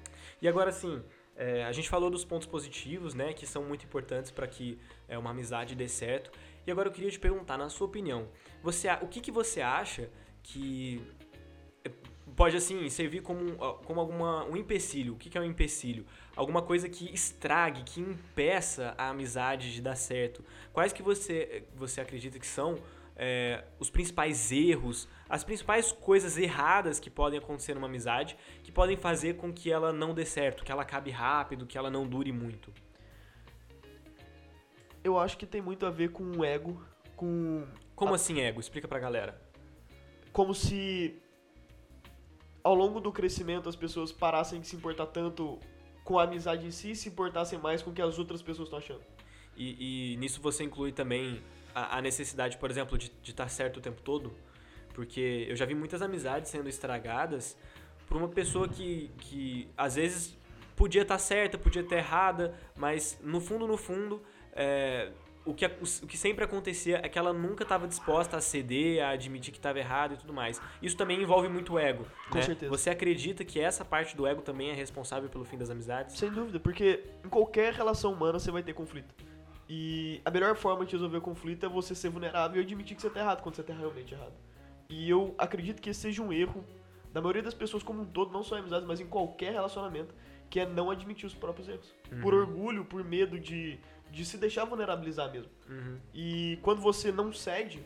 E 0.43 0.49
agora 0.49 0.73
sim, 0.73 1.01
é, 1.37 1.65
a 1.65 1.71
gente 1.71 1.89
falou 1.89 2.11
dos 2.11 2.25
pontos 2.25 2.49
positivos, 2.49 3.15
né, 3.15 3.33
que 3.33 3.47
são 3.47 3.63
muito 3.63 3.85
importantes 3.85 4.31
para 4.33 4.49
que 4.49 4.79
é, 5.07 5.17
uma 5.17 5.31
amizade 5.31 5.77
dê 5.77 5.87
certo. 5.87 6.33
E 6.69 6.71
agora 6.71 6.89
eu 6.89 6.93
queria 6.93 7.11
te 7.11 7.19
perguntar, 7.19 7.57
na 7.57 7.71
sua 7.71 7.87
opinião, 7.87 8.29
você, 8.63 8.89
o 9.01 9.09
que, 9.09 9.23
que 9.23 9.33
você 9.33 9.63
acha 9.63 10.11
que 10.43 11.01
é, 11.83 11.91
pode 12.37 12.59
assim 12.59 12.91
servir 12.91 13.23
como, 13.23 13.57
como 13.87 13.99
alguma 13.99 14.45
um 14.45 14.55
empecilho? 14.55 15.15
O 15.15 15.17
que, 15.17 15.31
que 15.31 15.39
é 15.39 15.41
um 15.41 15.45
empecilho? 15.45 16.05
Alguma 16.37 16.61
coisa 16.61 16.87
que 16.87 17.11
estrague, 17.11 17.85
que 17.85 18.03
impeça 18.03 18.95
a 18.99 19.09
amizade 19.09 19.73
de 19.73 19.81
dar 19.81 19.97
certo. 19.97 20.45
Quais 20.71 20.93
que 20.93 21.03
você 21.03 21.65
você 21.75 22.03
acredita 22.03 22.39
que 22.39 22.47
são 22.47 22.77
é, 23.17 23.65
os 23.79 23.89
principais 23.89 24.53
erros, 24.53 25.09
as 25.27 25.43
principais 25.43 25.91
coisas 25.91 26.37
erradas 26.37 27.01
que 27.01 27.09
podem 27.09 27.39
acontecer 27.39 27.73
numa 27.73 27.87
amizade, 27.87 28.37
que 28.63 28.71
podem 28.71 28.99
fazer 28.99 29.37
com 29.37 29.51
que 29.51 29.73
ela 29.73 29.91
não 29.91 30.13
dê 30.13 30.27
certo, 30.27 30.63
que 30.63 30.71
ela 30.71 30.83
acabe 30.83 31.11
rápido, 31.11 31.65
que 31.65 31.79
ela 31.79 31.91
não 31.91 32.07
dure 32.07 32.31
muito. 32.31 32.71
Eu 35.03 35.19
acho 35.19 35.37
que 35.39 35.47
tem 35.47 35.61
muito 35.61 35.87
a 35.87 35.91
ver 35.91 36.11
com 36.11 36.25
o 36.39 36.45
ego, 36.45 36.83
com 37.17 37.67
Como 37.95 38.15
assim 38.15 38.41
ego? 38.41 38.61
Explica 38.61 38.87
pra 38.89 38.99
galera. 38.99 39.41
como 40.33 40.55
se 40.55 41.21
ao 42.63 42.75
longo 42.75 43.01
do 43.01 43.11
crescimento 43.11 43.69
as 43.69 43.77
pessoas 43.77 44.13
parassem 44.13 44.61
de 44.61 44.67
se 44.69 44.77
importar 44.77 45.07
tanto 45.07 45.59
com 46.05 46.19
a 46.19 46.25
amizade 46.25 46.67
em 46.67 46.71
si 46.71 46.91
e 46.93 46.97
se 46.97 47.09
importassem 47.09 47.59
mais 47.59 47.83
com 47.83 47.91
o 47.91 47.95
que 47.95 48.03
as 48.03 48.19
outras 48.19 48.43
pessoas 48.43 48.67
estão 48.69 48.79
achando. 48.79 49.03
E, 49.57 50.13
e 50.13 50.17
nisso 50.17 50.41
você 50.41 50.65
inclui 50.65 50.93
também 50.93 51.43
a, 51.75 51.99
a 51.99 52.03
necessidade, 52.03 52.57
por 52.59 52.71
exemplo, 52.71 52.97
de 52.97 53.11
estar 53.25 53.49
certo 53.49 53.79
o 53.79 53.81
tempo 53.81 54.01
todo? 54.03 54.33
Porque 54.95 55.47
eu 55.49 55.57
já 55.57 55.65
vi 55.65 55.75
muitas 55.75 56.03
amizades 56.03 56.51
sendo 56.51 56.69
estragadas 56.69 57.57
por 58.07 58.17
uma 58.17 58.29
pessoa 58.29 58.69
que, 58.69 59.11
que 59.19 59.69
às 59.77 59.95
vezes 59.97 60.37
podia 60.77 61.03
estar 61.03 61.19
certa, 61.19 61.59
podia 61.59 61.83
estar 61.83 61.97
errada, 61.97 62.55
mas 62.77 63.19
no 63.23 63.41
fundo, 63.41 63.67
no 63.67 63.77
fundo, 63.77 64.23
é, 64.59 65.13
o, 65.45 65.55
que, 65.55 65.65
o 65.65 66.07
que 66.07 66.19
sempre 66.19 66.45
acontecia 66.45 67.01
é 67.03 67.09
que 67.09 67.19
ela 67.19 67.33
nunca 67.33 67.63
estava 67.63 67.87
disposta 67.87 68.37
a 68.37 68.41
ceder, 68.41 69.03
a 69.03 69.11
admitir 69.11 69.53
que 69.53 69.59
estava 69.59 69.79
errado 69.79 70.15
e 70.15 70.17
tudo 70.17 70.33
mais. 70.33 70.61
Isso 70.83 70.97
também 70.97 71.23
envolve 71.23 71.49
muito 71.49 71.75
o 71.75 71.79
ego. 71.79 72.05
Com 72.29 72.37
né? 72.37 72.43
certeza. 72.43 72.71
Você 72.71 72.91
acredita 72.91 73.45
que 73.45 73.61
essa 73.61 73.85
parte 73.85 74.17
do 74.17 74.27
ego 74.27 74.43
também 74.43 74.71
é 74.71 74.75
responsável 74.75 75.29
pelo 75.29 75.45
fim 75.45 75.57
das 75.57 75.71
amizades? 75.71 76.19
Sem 76.19 76.31
dúvida, 76.31 76.59
porque 76.59 77.05
em 77.25 77.29
qualquer 77.29 77.73
relação 77.73 78.13
humana 78.13 78.39
você 78.39 78.51
vai 78.51 78.63
ter 78.63 78.75
conflito. 78.75 79.15
E 79.69 80.21
a 80.25 80.31
melhor 80.31 80.57
forma 80.57 80.85
de 80.85 80.93
resolver 80.93 81.19
o 81.19 81.21
conflito 81.21 81.65
é 81.65 81.69
você 81.69 81.95
ser 81.95 82.09
vulnerável 82.09 82.61
e 82.61 82.65
admitir 82.65 82.97
que 82.97 83.03
você 83.03 83.11
tá 83.11 83.21
errado 83.21 83.43
quando 83.43 83.55
você 83.55 83.63
tá 83.63 83.73
realmente 83.73 84.13
errado. 84.15 84.33
E 84.91 85.09
eu 85.09 85.35
acredito 85.39 85.81
que 85.81 85.91
esse 85.91 86.01
seja 86.01 86.23
um 86.23 86.33
erro 86.33 86.65
da 87.13 87.21
maioria 87.21 87.43
das 87.43 87.55
pessoas 87.55 87.83
como 87.83 88.03
um 88.03 88.05
todo, 88.05 88.33
não 88.33 88.43
só 88.43 88.57
em 88.57 88.61
amizades, 88.61 88.87
mas 88.87 89.01
em 89.01 89.07
qualquer 89.07 89.53
relacionamento, 89.53 90.15
que 90.51 90.61
é 90.61 90.67
não 90.67 90.91
admitir 90.91 91.27
os 91.27 91.35
próprios 91.35 91.69
erros. 91.69 91.95
Por 92.23 92.35
orgulho, 92.35 92.85
por 92.85 93.05
medo 93.05 93.39
de, 93.39 93.79
de 94.11 94.25
se 94.25 94.39
deixar 94.39 94.65
vulnerabilizar 94.65 95.31
mesmo. 95.31 95.51
Uhum. 95.69 95.99
E 96.15 96.59
quando 96.63 96.81
você 96.81 97.13
não 97.13 97.33
cede, 97.33 97.85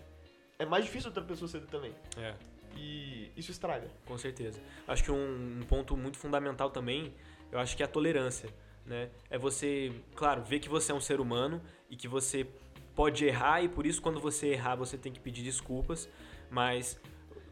é 0.59 0.65
mais 0.65 0.85
difícil 0.85 1.09
outra 1.09 1.23
pessoa 1.23 1.49
ceder 1.49 1.69
também. 1.69 1.95
É. 2.17 2.35
E 2.77 3.31
isso 3.37 3.51
estraga. 3.51 3.89
Com 4.07 4.17
certeza. 4.17 4.61
Acho 4.87 5.05
que 5.05 5.11
um, 5.11 5.59
um 5.61 5.63
ponto 5.69 5.97
muito 5.97 6.19
fundamental 6.19 6.71
também, 6.71 7.15
eu 7.51 7.59
acho 7.59 7.77
que 7.77 7.83
é 7.83 7.87
a 7.87 7.89
tolerância, 7.89 8.49
né? 8.87 9.11
É 9.29 9.39
você, 9.39 9.93
claro, 10.15 10.43
ver 10.43 10.61
que 10.61 10.69
você 10.69 10.93
é 10.93 10.95
um 10.95 11.01
ser 11.01 11.21
humano 11.21 11.61
e 11.91 11.97
que 11.97 12.09
você 12.09 12.47
pode 12.95 13.25
errar 13.25 13.63
e 13.63 13.69
por 13.69 13.87
isso 13.87 14.01
quando 14.03 14.21
você 14.21 14.49
errar 14.49 14.77
você 14.77 14.99
tem 14.99 15.13
que 15.13 15.21
pedir 15.21 15.43
desculpas, 15.43 16.09
mas 16.51 17.01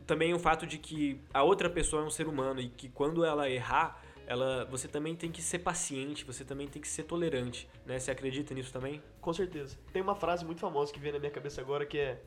também 0.06 0.34
o 0.34 0.38
fato 0.38 0.66
de 0.66 0.76
que 0.76 1.20
a 1.32 1.42
outra 1.42 1.70
pessoa 1.70 2.02
é 2.02 2.04
um 2.04 2.10
ser 2.10 2.26
humano 2.26 2.60
e 2.60 2.68
que 2.68 2.88
quando 2.88 3.24
ela 3.24 3.48
errar, 3.48 3.99
ela, 4.30 4.64
você 4.66 4.86
também 4.86 5.16
tem 5.16 5.32
que 5.32 5.42
ser 5.42 5.58
paciente, 5.58 6.24
você 6.24 6.44
também 6.44 6.68
tem 6.68 6.80
que 6.80 6.86
ser 6.86 7.02
tolerante, 7.02 7.68
né? 7.84 7.98
Você 7.98 8.12
acredita 8.12 8.54
nisso 8.54 8.72
também? 8.72 9.02
Com 9.20 9.32
certeza. 9.32 9.76
Tem 9.92 10.00
uma 10.00 10.14
frase 10.14 10.44
muito 10.44 10.60
famosa 10.60 10.92
que 10.92 11.00
vem 11.00 11.10
na 11.10 11.18
minha 11.18 11.32
cabeça 11.32 11.60
agora 11.60 11.84
que 11.84 11.98
é 11.98 12.22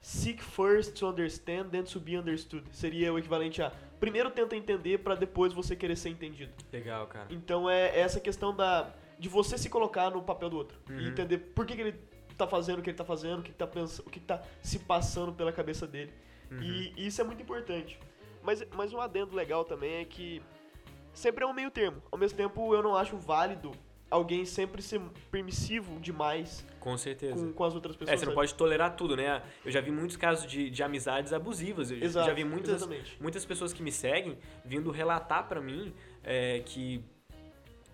Seek 0.00 0.42
first 0.42 0.98
to 0.98 1.06
understand, 1.06 1.68
then 1.68 1.82
to 1.82 2.00
be 2.00 2.16
understood. 2.16 2.64
Seria 2.72 3.12
o 3.12 3.18
equivalente 3.18 3.60
a 3.60 3.70
primeiro 4.00 4.30
tenta 4.30 4.56
entender 4.56 5.00
pra 5.00 5.14
depois 5.14 5.52
você 5.52 5.76
querer 5.76 5.96
ser 5.96 6.08
entendido. 6.08 6.54
Legal, 6.72 7.06
cara. 7.06 7.26
Então 7.28 7.68
é 7.68 7.98
essa 8.00 8.18
questão 8.18 8.56
da 8.56 8.94
de 9.18 9.28
você 9.28 9.58
se 9.58 9.68
colocar 9.68 10.08
no 10.10 10.22
papel 10.22 10.48
do 10.48 10.56
outro 10.56 10.78
Uhum. 10.88 11.00
e 11.00 11.08
entender 11.08 11.36
por 11.36 11.66
que, 11.66 11.74
que 11.76 11.82
ele 11.82 12.00
tá 12.38 12.46
fazendo 12.46 12.78
o 12.78 12.82
que 12.82 12.88
ele 12.88 12.96
tá 12.96 13.04
fazendo, 13.04 13.40
o 13.40 13.42
que, 13.42 13.52
que 13.52 13.58
tá 13.58 13.66
pensando, 13.66 14.06
o 14.06 14.10
que, 14.10 14.20
que 14.20 14.26
tá 14.26 14.42
se 14.62 14.78
passando 14.78 15.34
pela 15.34 15.52
cabeça 15.52 15.86
dele. 15.86 16.14
Uhum. 16.50 16.62
E, 16.62 16.94
e 16.96 17.06
isso 17.08 17.20
é 17.20 17.24
muito 17.24 17.42
importante. 17.42 17.98
Mas, 18.42 18.66
mas 18.74 18.94
um 18.94 19.00
adendo 19.02 19.36
legal 19.36 19.66
também 19.66 19.96
é 19.96 20.04
que 20.06 20.40
sempre 21.16 21.44
é 21.44 21.46
um 21.46 21.52
meio 21.52 21.70
termo. 21.70 22.02
Ao 22.12 22.18
mesmo 22.18 22.36
tempo, 22.36 22.74
eu 22.74 22.82
não 22.82 22.94
acho 22.94 23.16
válido 23.16 23.72
alguém 24.08 24.44
sempre 24.44 24.80
ser 24.80 25.00
permissivo 25.30 25.98
demais 25.98 26.64
Com 26.78 26.96
certeza. 26.96 27.34
com, 27.34 27.52
com 27.52 27.64
as 27.64 27.74
outras 27.74 27.96
pessoas. 27.96 28.14
É, 28.14 28.16
você 28.16 28.24
não 28.24 28.32
sabe? 28.32 28.36
pode 28.36 28.54
tolerar 28.54 28.94
tudo, 28.94 29.16
né? 29.16 29.42
Eu 29.64 29.70
já 29.72 29.80
vi 29.80 29.90
muitos 29.90 30.16
casos 30.16 30.46
de, 30.48 30.70
de 30.70 30.82
amizades 30.82 31.32
abusivas. 31.32 31.90
Eu 31.90 31.98
Exato, 31.98 32.26
já 32.26 32.32
vi 32.32 32.44
muitas, 32.44 32.76
exatamente. 32.76 33.16
muitas 33.20 33.44
pessoas 33.44 33.72
que 33.72 33.82
me 33.82 33.90
seguem 33.90 34.38
vindo 34.64 34.90
relatar 34.90 35.48
pra 35.48 35.60
mim 35.60 35.92
é, 36.22 36.60
que 36.64 37.02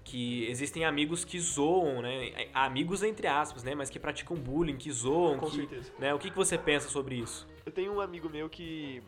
que 0.04 0.50
existem 0.50 0.84
amigos 0.84 1.24
que 1.24 1.38
zoam, 1.38 2.02
né? 2.02 2.48
Amigos 2.52 3.04
entre 3.04 3.28
aspas, 3.28 3.62
né? 3.62 3.72
Mas 3.72 3.88
que 3.88 4.00
praticam 4.00 4.36
bullying, 4.36 4.76
que 4.76 4.90
zoam, 4.90 5.38
Com 5.38 5.46
que, 5.46 5.56
certeza. 5.56 5.92
né? 5.96 6.12
O 6.12 6.18
que, 6.18 6.28
que 6.28 6.36
você 6.36 6.58
pensa 6.58 6.88
sobre 6.88 7.14
isso? 7.14 7.46
Eu 7.64 7.70
tenho 7.70 7.94
um 7.94 8.00
amigo 8.00 8.28
meu 8.28 8.50
que 8.50 9.00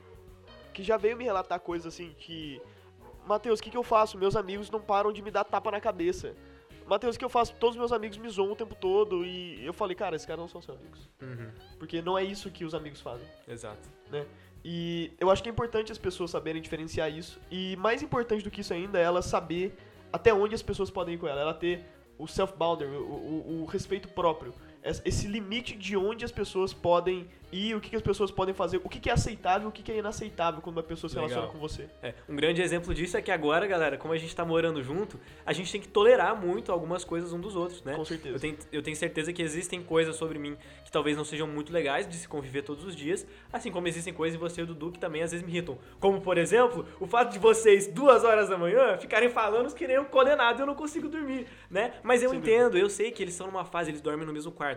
que 0.72 0.82
já 0.82 0.96
veio 0.96 1.16
me 1.16 1.24
relatar 1.24 1.58
coisas 1.60 1.92
assim 1.92 2.14
que 2.18 2.60
Matheus, 3.26 3.60
o 3.60 3.62
que, 3.62 3.70
que 3.70 3.76
eu 3.76 3.82
faço? 3.82 4.18
Meus 4.18 4.36
amigos 4.36 4.70
não 4.70 4.80
param 4.80 5.12
de 5.12 5.22
me 5.22 5.30
dar 5.30 5.44
tapa 5.44 5.70
na 5.70 5.80
cabeça. 5.80 6.34
Matheus, 6.86 7.16
o 7.16 7.18
que 7.18 7.24
eu 7.24 7.30
faço? 7.30 7.54
Todos 7.54 7.74
os 7.76 7.78
meus 7.78 7.92
amigos 7.92 8.18
me 8.18 8.28
zoam 8.28 8.52
o 8.52 8.56
tempo 8.56 8.74
todo 8.74 9.24
e 9.24 9.64
eu 9.64 9.72
falei, 9.72 9.94
cara, 9.96 10.14
esses 10.16 10.26
caras 10.26 10.40
não 10.42 10.48
são 10.48 10.60
seus 10.60 10.78
amigos. 10.78 11.08
Uhum, 11.22 11.50
Porque 11.78 12.02
não 12.02 12.18
é 12.18 12.22
isso 12.22 12.50
que 12.50 12.64
os 12.64 12.74
amigos 12.74 13.00
fazem. 13.00 13.26
exato. 13.48 13.88
E 14.64 15.12
eu 15.20 15.30
acho 15.30 15.42
que 15.42 15.48
é 15.48 15.52
importante 15.52 15.92
as 15.92 15.98
pessoas 15.98 16.30
saberem 16.30 16.60
diferenciar 16.62 17.10
isso. 17.10 17.38
E 17.50 17.76
mais 17.76 18.02
importante 18.02 18.42
do 18.44 18.50
que 18.50 18.60
isso 18.62 18.72
ainda 18.72 18.98
é 18.98 19.02
ela 19.02 19.20
saber 19.22 19.76
até 20.12 20.32
onde 20.32 20.54
as 20.54 20.62
pessoas 20.62 20.90
podem 20.90 21.14
ir 21.14 21.18
com 21.18 21.26
ela. 21.28 21.40
Ela 21.40 21.54
ter 21.54 21.84
o 22.18 22.26
self-boundary, 22.26 22.90
o, 22.90 23.00
o- 23.02 23.62
o 23.62 23.64
respeito 23.66 24.08
próprio. 24.08 24.54
Es- 24.84 25.00
Esse 25.04 25.26
limite 25.26 25.74
de 25.74 25.96
onde 25.96 26.24
as 26.24 26.30
pessoas 26.30 26.72
podem 26.74 27.26
ir, 27.50 27.74
o 27.76 27.80
que, 27.80 27.88
que 27.90 27.96
as 27.96 28.02
pessoas 28.02 28.30
podem 28.32 28.52
fazer, 28.52 28.80
o 28.82 28.88
que, 28.88 28.98
que 28.98 29.08
é 29.08 29.12
aceitável 29.12 29.68
e 29.68 29.70
o 29.70 29.72
que, 29.72 29.80
que 29.82 29.92
é 29.92 29.96
inaceitável 29.98 30.60
quando 30.60 30.76
uma 30.76 30.82
pessoa 30.82 31.08
se 31.08 31.14
Legal. 31.14 31.28
relaciona 31.30 31.52
com 31.52 31.58
você. 31.58 31.88
É, 32.02 32.12
um 32.28 32.34
grande 32.34 32.60
exemplo 32.60 32.92
disso 32.92 33.16
é 33.16 33.22
que 33.22 33.30
agora, 33.30 33.64
galera, 33.66 33.96
como 33.96 34.12
a 34.12 34.18
gente 34.18 34.34
tá 34.34 34.44
morando 34.44 34.82
junto, 34.82 35.18
a 35.46 35.52
gente 35.52 35.70
tem 35.70 35.80
que 35.80 35.86
tolerar 35.88 36.34
muito 36.38 36.72
algumas 36.72 37.04
coisas 37.04 37.32
um 37.32 37.40
dos 37.40 37.54
outros, 37.54 37.82
né? 37.84 37.94
Com 37.94 38.04
certeza. 38.04 38.34
Eu 38.36 38.40
tenho, 38.40 38.58
eu 38.72 38.82
tenho 38.82 38.96
certeza 38.96 39.32
que 39.32 39.40
existem 39.40 39.82
coisas 39.82 40.16
sobre 40.16 40.36
mim 40.38 40.56
que 40.84 40.90
talvez 40.90 41.16
não 41.16 41.24
sejam 41.24 41.46
muito 41.46 41.72
legais 41.72 42.08
de 42.08 42.16
se 42.16 42.26
conviver 42.26 42.62
todos 42.62 42.84
os 42.84 42.94
dias, 42.96 43.24
assim 43.52 43.70
como 43.70 43.86
existem 43.86 44.12
coisas 44.12 44.34
em 44.36 44.40
você 44.40 44.60
e 44.60 44.64
o 44.64 44.66
Dudu 44.66 44.90
que 44.90 44.98
também 44.98 45.22
às 45.22 45.30
vezes 45.30 45.46
me 45.46 45.52
irritam. 45.52 45.78
Como, 46.00 46.20
por 46.20 46.36
exemplo, 46.36 46.84
o 46.98 47.06
fato 47.06 47.32
de 47.32 47.38
vocês, 47.38 47.86
duas 47.86 48.24
horas 48.24 48.48
da 48.48 48.58
manhã, 48.58 48.98
ficarem 48.98 49.28
falando 49.30 49.72
que 49.72 49.86
nem 49.86 49.98
um 50.00 50.04
condenado 50.04 50.58
e 50.58 50.62
eu 50.62 50.66
não 50.66 50.74
consigo 50.74 51.08
dormir, 51.08 51.46
né? 51.70 51.94
Mas 52.02 52.20
eu 52.22 52.30
Sem 52.30 52.40
entendo, 52.40 52.76
eu 52.76 52.90
sei 52.90 53.12
que 53.12 53.22
eles 53.22 53.34
estão 53.34 53.46
numa 53.46 53.64
fase, 53.64 53.90
eles 53.92 54.00
dormem 54.00 54.26
no 54.26 54.32
mesmo 54.32 54.50
quarto. 54.50 54.73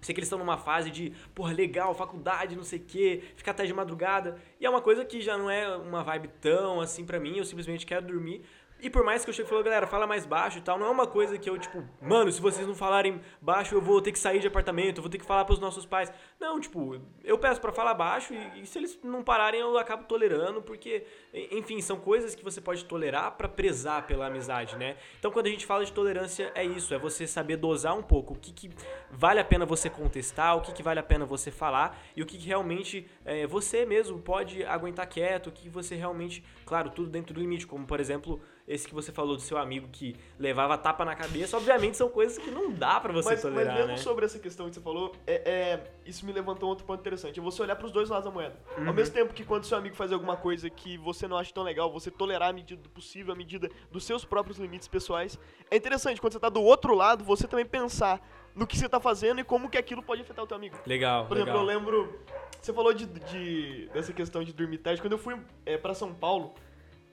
Sei 0.00 0.14
que 0.14 0.20
eles 0.20 0.28
estão 0.28 0.38
numa 0.38 0.56
fase 0.56 0.90
de, 0.90 1.12
porra, 1.34 1.52
legal, 1.52 1.92
faculdade, 1.92 2.54
não 2.54 2.62
sei 2.62 2.78
o 2.78 2.84
quê, 2.84 3.22
ficar 3.34 3.50
até 3.50 3.66
de 3.66 3.74
madrugada. 3.74 4.36
E 4.60 4.64
é 4.64 4.70
uma 4.70 4.80
coisa 4.80 5.04
que 5.04 5.20
já 5.20 5.36
não 5.36 5.50
é 5.50 5.76
uma 5.76 6.04
vibe 6.04 6.28
tão 6.40 6.80
assim 6.80 7.04
pra 7.04 7.18
mim, 7.18 7.36
eu 7.36 7.44
simplesmente 7.44 7.84
quero 7.84 8.06
dormir. 8.06 8.42
E 8.80 8.88
por 8.88 9.04
mais 9.04 9.24
que 9.24 9.30
eu 9.30 9.34
chegue 9.34 9.48
e 9.48 9.50
falo, 9.50 9.62
galera, 9.62 9.86
fala 9.86 10.06
mais 10.06 10.24
baixo 10.24 10.58
e 10.58 10.60
tal, 10.60 10.78
não 10.78 10.86
é 10.86 10.90
uma 10.90 11.06
coisa 11.06 11.36
que 11.36 11.50
eu, 11.50 11.58
tipo, 11.58 11.82
mano, 12.00 12.30
se 12.30 12.40
vocês 12.40 12.66
não 12.66 12.74
falarem 12.74 13.20
baixo, 13.40 13.74
eu 13.74 13.80
vou 13.80 14.00
ter 14.00 14.12
que 14.12 14.18
sair 14.18 14.38
de 14.38 14.46
apartamento, 14.46 14.98
eu 14.98 15.02
vou 15.02 15.10
ter 15.10 15.18
que 15.18 15.24
falar 15.24 15.44
pros 15.44 15.58
nossos 15.58 15.84
pais. 15.84 16.12
Não, 16.38 16.60
tipo, 16.60 17.00
eu 17.24 17.38
peço 17.38 17.60
pra 17.60 17.72
falar 17.72 17.94
baixo 17.94 18.32
e, 18.32 18.62
e 18.62 18.66
se 18.66 18.78
eles 18.78 18.98
não 19.02 19.22
pararem, 19.22 19.60
eu 19.60 19.76
acabo 19.78 20.04
tolerando, 20.04 20.62
porque, 20.62 21.04
enfim, 21.50 21.80
são 21.80 21.98
coisas 21.98 22.34
que 22.34 22.44
você 22.44 22.60
pode 22.60 22.84
tolerar 22.84 23.32
pra 23.32 23.48
prezar 23.48 24.06
pela 24.06 24.26
amizade, 24.26 24.76
né? 24.76 24.96
Então 25.18 25.30
quando 25.30 25.46
a 25.46 25.50
gente 25.50 25.66
fala 25.66 25.84
de 25.84 25.92
tolerância, 25.92 26.52
é 26.54 26.64
isso, 26.64 26.94
é 26.94 26.98
você 26.98 27.26
saber 27.26 27.56
dosar 27.56 27.96
um 27.96 28.02
pouco 28.02 28.34
o 28.34 28.38
que, 28.38 28.52
que 28.52 28.70
vale 29.10 29.40
a 29.40 29.44
pena 29.44 29.66
você 29.66 29.90
contestar, 29.90 30.56
o 30.56 30.60
que, 30.60 30.72
que 30.72 30.82
vale 30.82 31.00
a 31.00 31.02
pena 31.02 31.24
você 31.24 31.50
falar 31.50 31.98
e 32.14 32.22
o 32.22 32.26
que, 32.26 32.38
que 32.38 32.46
realmente 32.46 33.08
é, 33.24 33.46
você 33.46 33.84
mesmo 33.84 34.20
pode 34.20 34.64
aguentar 34.64 35.08
quieto, 35.08 35.48
o 35.48 35.52
que 35.52 35.68
você 35.68 35.94
realmente, 35.94 36.44
claro, 36.64 36.90
tudo 36.90 37.10
dentro 37.10 37.34
do 37.34 37.40
limite, 37.40 37.66
como 37.66 37.86
por 37.86 38.00
exemplo 38.00 38.40
esse 38.68 38.86
que 38.86 38.94
você 38.94 39.10
falou 39.10 39.34
do 39.34 39.40
seu 39.42 39.56
amigo 39.56 39.88
que 39.90 40.14
levava 40.38 40.76
tapa 40.76 41.04
na 41.04 41.16
cabeça, 41.16 41.56
obviamente 41.56 41.96
são 41.96 42.08
coisas 42.10 42.36
que 42.38 42.50
não 42.50 42.70
dá 42.70 43.00
pra 43.00 43.12
você 43.12 43.30
Mas, 43.30 43.42
mas 43.42 43.52
tolerar, 43.52 43.74
mesmo 43.74 43.88
né? 43.92 43.96
sobre 43.96 44.26
essa 44.26 44.38
questão 44.38 44.68
que 44.68 44.74
você 44.74 44.80
falou, 44.80 45.12
é, 45.26 45.34
é- 45.50 45.90
isso 46.04 46.24
me 46.26 46.32
levantou 46.32 46.66
um 46.68 46.70
outro 46.70 46.84
ponto 46.84 47.00
interessante. 47.00 47.40
É 47.40 47.42
você 47.42 47.62
olhar 47.62 47.76
pros 47.76 47.90
dois 47.90 48.10
lados 48.10 48.26
da 48.26 48.30
moeda. 48.30 48.54
Uhum. 48.76 48.88
Ao 48.88 48.94
mesmo 48.94 49.14
tempo 49.14 49.32
que 49.32 49.42
quando 49.44 49.64
seu 49.64 49.78
amigo 49.78 49.96
faz 49.96 50.12
alguma 50.12 50.36
coisa 50.36 50.68
que 50.68 50.98
você 50.98 51.26
não 51.26 51.36
acha 51.38 51.52
tão 51.52 51.62
legal, 51.64 51.90
você 51.90 52.10
tolerar 52.10 52.50
a 52.50 52.52
medida 52.52 52.80
do 52.82 52.88
possível, 52.90 53.32
a 53.32 53.36
medida 53.36 53.70
dos 53.90 54.04
seus 54.04 54.24
próprios 54.24 54.58
limites 54.58 54.86
pessoais. 54.86 55.38
É 55.70 55.76
interessante 55.76 56.20
quando 56.20 56.34
você 56.34 56.40
tá 56.40 56.50
do 56.50 56.62
outro 56.62 56.94
lado, 56.94 57.24
você 57.24 57.48
também 57.48 57.64
pensar 57.64 58.20
no 58.54 58.66
que 58.66 58.76
você 58.76 58.88
tá 58.88 58.98
fazendo 59.00 59.40
e 59.40 59.44
como 59.44 59.70
que 59.70 59.78
aquilo 59.78 60.02
pode 60.02 60.20
afetar 60.22 60.44
o 60.44 60.48
teu 60.48 60.56
amigo. 60.56 60.76
Legal, 60.84 61.26
Por 61.26 61.36
exemplo, 61.36 61.54
legal. 61.62 61.62
eu 61.62 61.78
lembro. 61.78 62.18
Você 62.60 62.72
falou 62.72 62.92
de, 62.92 63.06
de- 63.06 63.88
dessa 63.92 64.12
questão 64.12 64.42
de 64.42 64.52
dormir 64.52 64.78
tarde. 64.78 65.00
Quando 65.00 65.12
eu 65.12 65.18
fui 65.18 65.36
é, 65.64 65.78
pra 65.78 65.94
São 65.94 66.12
Paulo, 66.12 66.54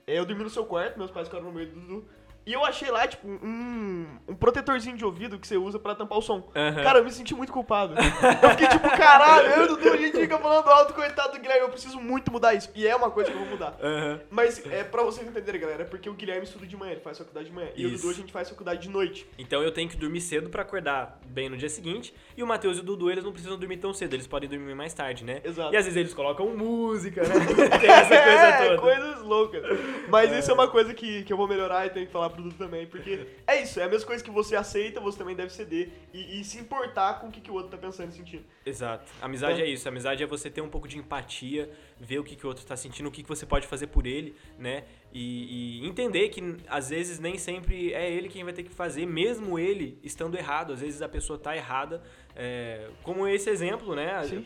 eu 0.06 0.24
dormi 0.24 0.44
no 0.44 0.50
seu 0.50 0.64
quarto, 0.64 0.98
meus 0.98 1.10
pais 1.10 1.26
ficaram 1.26 1.46
no 1.46 1.52
meio 1.52 1.68
do 1.68 1.80
Dudu. 1.80 2.08
E 2.46 2.52
eu 2.52 2.64
achei 2.64 2.88
lá, 2.92 3.08
tipo, 3.08 3.26
um, 3.26 4.06
um 4.28 4.34
protetorzinho 4.36 4.96
de 4.96 5.04
ouvido 5.04 5.36
que 5.36 5.46
você 5.48 5.56
usa 5.56 5.80
pra 5.80 5.96
tampar 5.96 6.16
o 6.16 6.22
som. 6.22 6.48
Aham. 6.54 6.82
Cara, 6.82 6.98
eu 7.00 7.04
me 7.04 7.10
senti 7.10 7.34
muito 7.34 7.52
culpado. 7.52 7.94
Eu 7.96 8.50
fiquei 8.50 8.68
tipo, 8.68 8.88
caralho, 8.96 9.48
eu 9.48 9.62
e 9.62 9.64
o 9.64 9.68
Dudu, 9.68 9.92
a 9.92 9.96
gente 9.96 10.16
fica 10.16 10.38
falando 10.38 10.68
alto, 10.68 10.94
coitado 10.94 11.32
do 11.32 11.40
Guilherme, 11.40 11.62
eu 11.62 11.70
preciso 11.70 12.00
muito 12.00 12.30
mudar 12.30 12.54
isso. 12.54 12.70
E 12.74 12.86
é 12.86 12.94
uma 12.94 13.10
coisa 13.10 13.32
que 13.32 13.36
eu 13.36 13.40
vou 13.40 13.50
mudar. 13.50 13.76
Aham. 13.82 14.20
Mas 14.30 14.64
é 14.66 14.84
pra 14.84 15.02
vocês 15.02 15.26
entenderem, 15.26 15.60
galera, 15.60 15.82
é 15.82 15.86
porque 15.86 16.08
o 16.08 16.14
Guilherme 16.14 16.44
estuda 16.44 16.64
de 16.66 16.76
manhã, 16.76 16.92
ele 16.92 17.00
faz 17.00 17.18
faculdade 17.18 17.46
de 17.46 17.52
manhã. 17.52 17.68
E 17.74 17.84
o 17.84 17.88
Isso. 17.88 18.02
Dudu 18.02 18.10
a 18.10 18.14
gente 18.14 18.32
faz 18.32 18.48
faculdade 18.48 18.80
de 18.80 18.88
noite. 18.90 19.28
Então 19.36 19.60
eu 19.60 19.72
tenho 19.72 19.88
que 19.88 19.96
dormir 19.96 20.20
cedo 20.20 20.48
pra 20.48 20.62
acordar 20.62 21.18
bem 21.26 21.48
no 21.48 21.56
dia 21.56 21.68
seguinte. 21.68 22.14
E 22.36 22.44
o 22.44 22.46
Matheus 22.46 22.76
e 22.76 22.80
o 22.80 22.84
Dudu, 22.84 23.10
eles 23.10 23.24
não 23.24 23.32
precisam 23.32 23.58
dormir 23.58 23.78
tão 23.78 23.92
cedo, 23.92 24.14
eles 24.14 24.26
podem 24.28 24.48
dormir 24.48 24.74
mais 24.76 24.94
tarde, 24.94 25.24
né? 25.24 25.40
Exato. 25.42 25.74
E 25.74 25.76
às 25.76 25.84
vezes 25.84 25.96
eles 25.96 26.14
colocam 26.14 26.56
música, 26.56 27.22
né? 27.22 27.34
Tem 27.80 27.90
essa 27.90 28.22
coisa 28.22 28.46
é, 28.46 28.68
toda. 28.68 28.78
coisas 28.78 29.22
loucas. 29.22 29.62
Mas 30.08 30.30
isso 30.32 30.48
é 30.48 30.54
uma 30.54 30.68
coisa 30.68 30.94
que, 30.94 31.24
que 31.24 31.32
eu 31.32 31.36
vou 31.36 31.48
melhorar 31.48 31.86
e 31.86 31.90
tenho 31.90 32.06
que 32.06 32.12
falar 32.12 32.35
também, 32.58 32.86
porque 32.86 33.26
é 33.46 33.62
isso, 33.62 33.80
é 33.80 33.84
a 33.84 33.88
mesma 33.88 34.06
coisa 34.06 34.22
que 34.22 34.30
você 34.30 34.54
aceita, 34.56 35.00
você 35.00 35.18
também 35.18 35.34
deve 35.34 35.52
ceder 35.52 35.90
e, 36.12 36.40
e 36.40 36.44
se 36.44 36.58
importar 36.58 37.20
com 37.20 37.28
o 37.28 37.30
que, 37.30 37.40
que 37.40 37.50
o 37.50 37.54
outro 37.54 37.70
tá 37.70 37.76
pensando 37.76 38.10
e 38.10 38.14
sentindo. 38.14 38.44
Exato. 38.64 39.10
Amizade 39.20 39.60
É. 39.60 39.64
é 39.64 39.68
isso. 39.68 39.88
Amizade 39.88 40.22
é 40.22 40.26
você 40.26 40.50
ter 40.50 40.60
um 40.60 40.68
pouco 40.68 40.86
de 40.88 40.98
empatia, 40.98 41.70
ver 41.98 42.18
o 42.18 42.24
que, 42.24 42.36
que 42.36 42.44
o 42.44 42.48
outro 42.48 42.64
tá 42.64 42.76
sentindo, 42.76 43.08
o 43.08 43.12
que, 43.12 43.22
que 43.22 43.28
você 43.28 43.46
pode 43.46 43.66
fazer 43.66 43.86
por 43.88 44.06
ele, 44.06 44.34
né? 44.58 44.84
E, 45.12 45.80
e 45.82 45.86
entender 45.86 46.28
que 46.28 46.42
às 46.68 46.90
vezes 46.90 47.18
nem 47.18 47.38
sempre 47.38 47.92
é 47.94 48.10
ele 48.10 48.28
quem 48.28 48.44
vai 48.44 48.52
ter 48.52 48.62
que 48.62 48.70
fazer, 48.70 49.06
mesmo 49.06 49.58
ele 49.58 49.98
estando 50.02 50.36
errado. 50.36 50.72
Às 50.72 50.80
vezes 50.80 51.00
a 51.02 51.08
pessoa 51.08 51.38
tá 51.38 51.56
errada. 51.56 52.02
é, 52.34 52.88
como 53.02 53.26
esse 53.26 53.48
exemplo, 53.48 53.94
né? 53.94 54.22
Sim. 54.24 54.44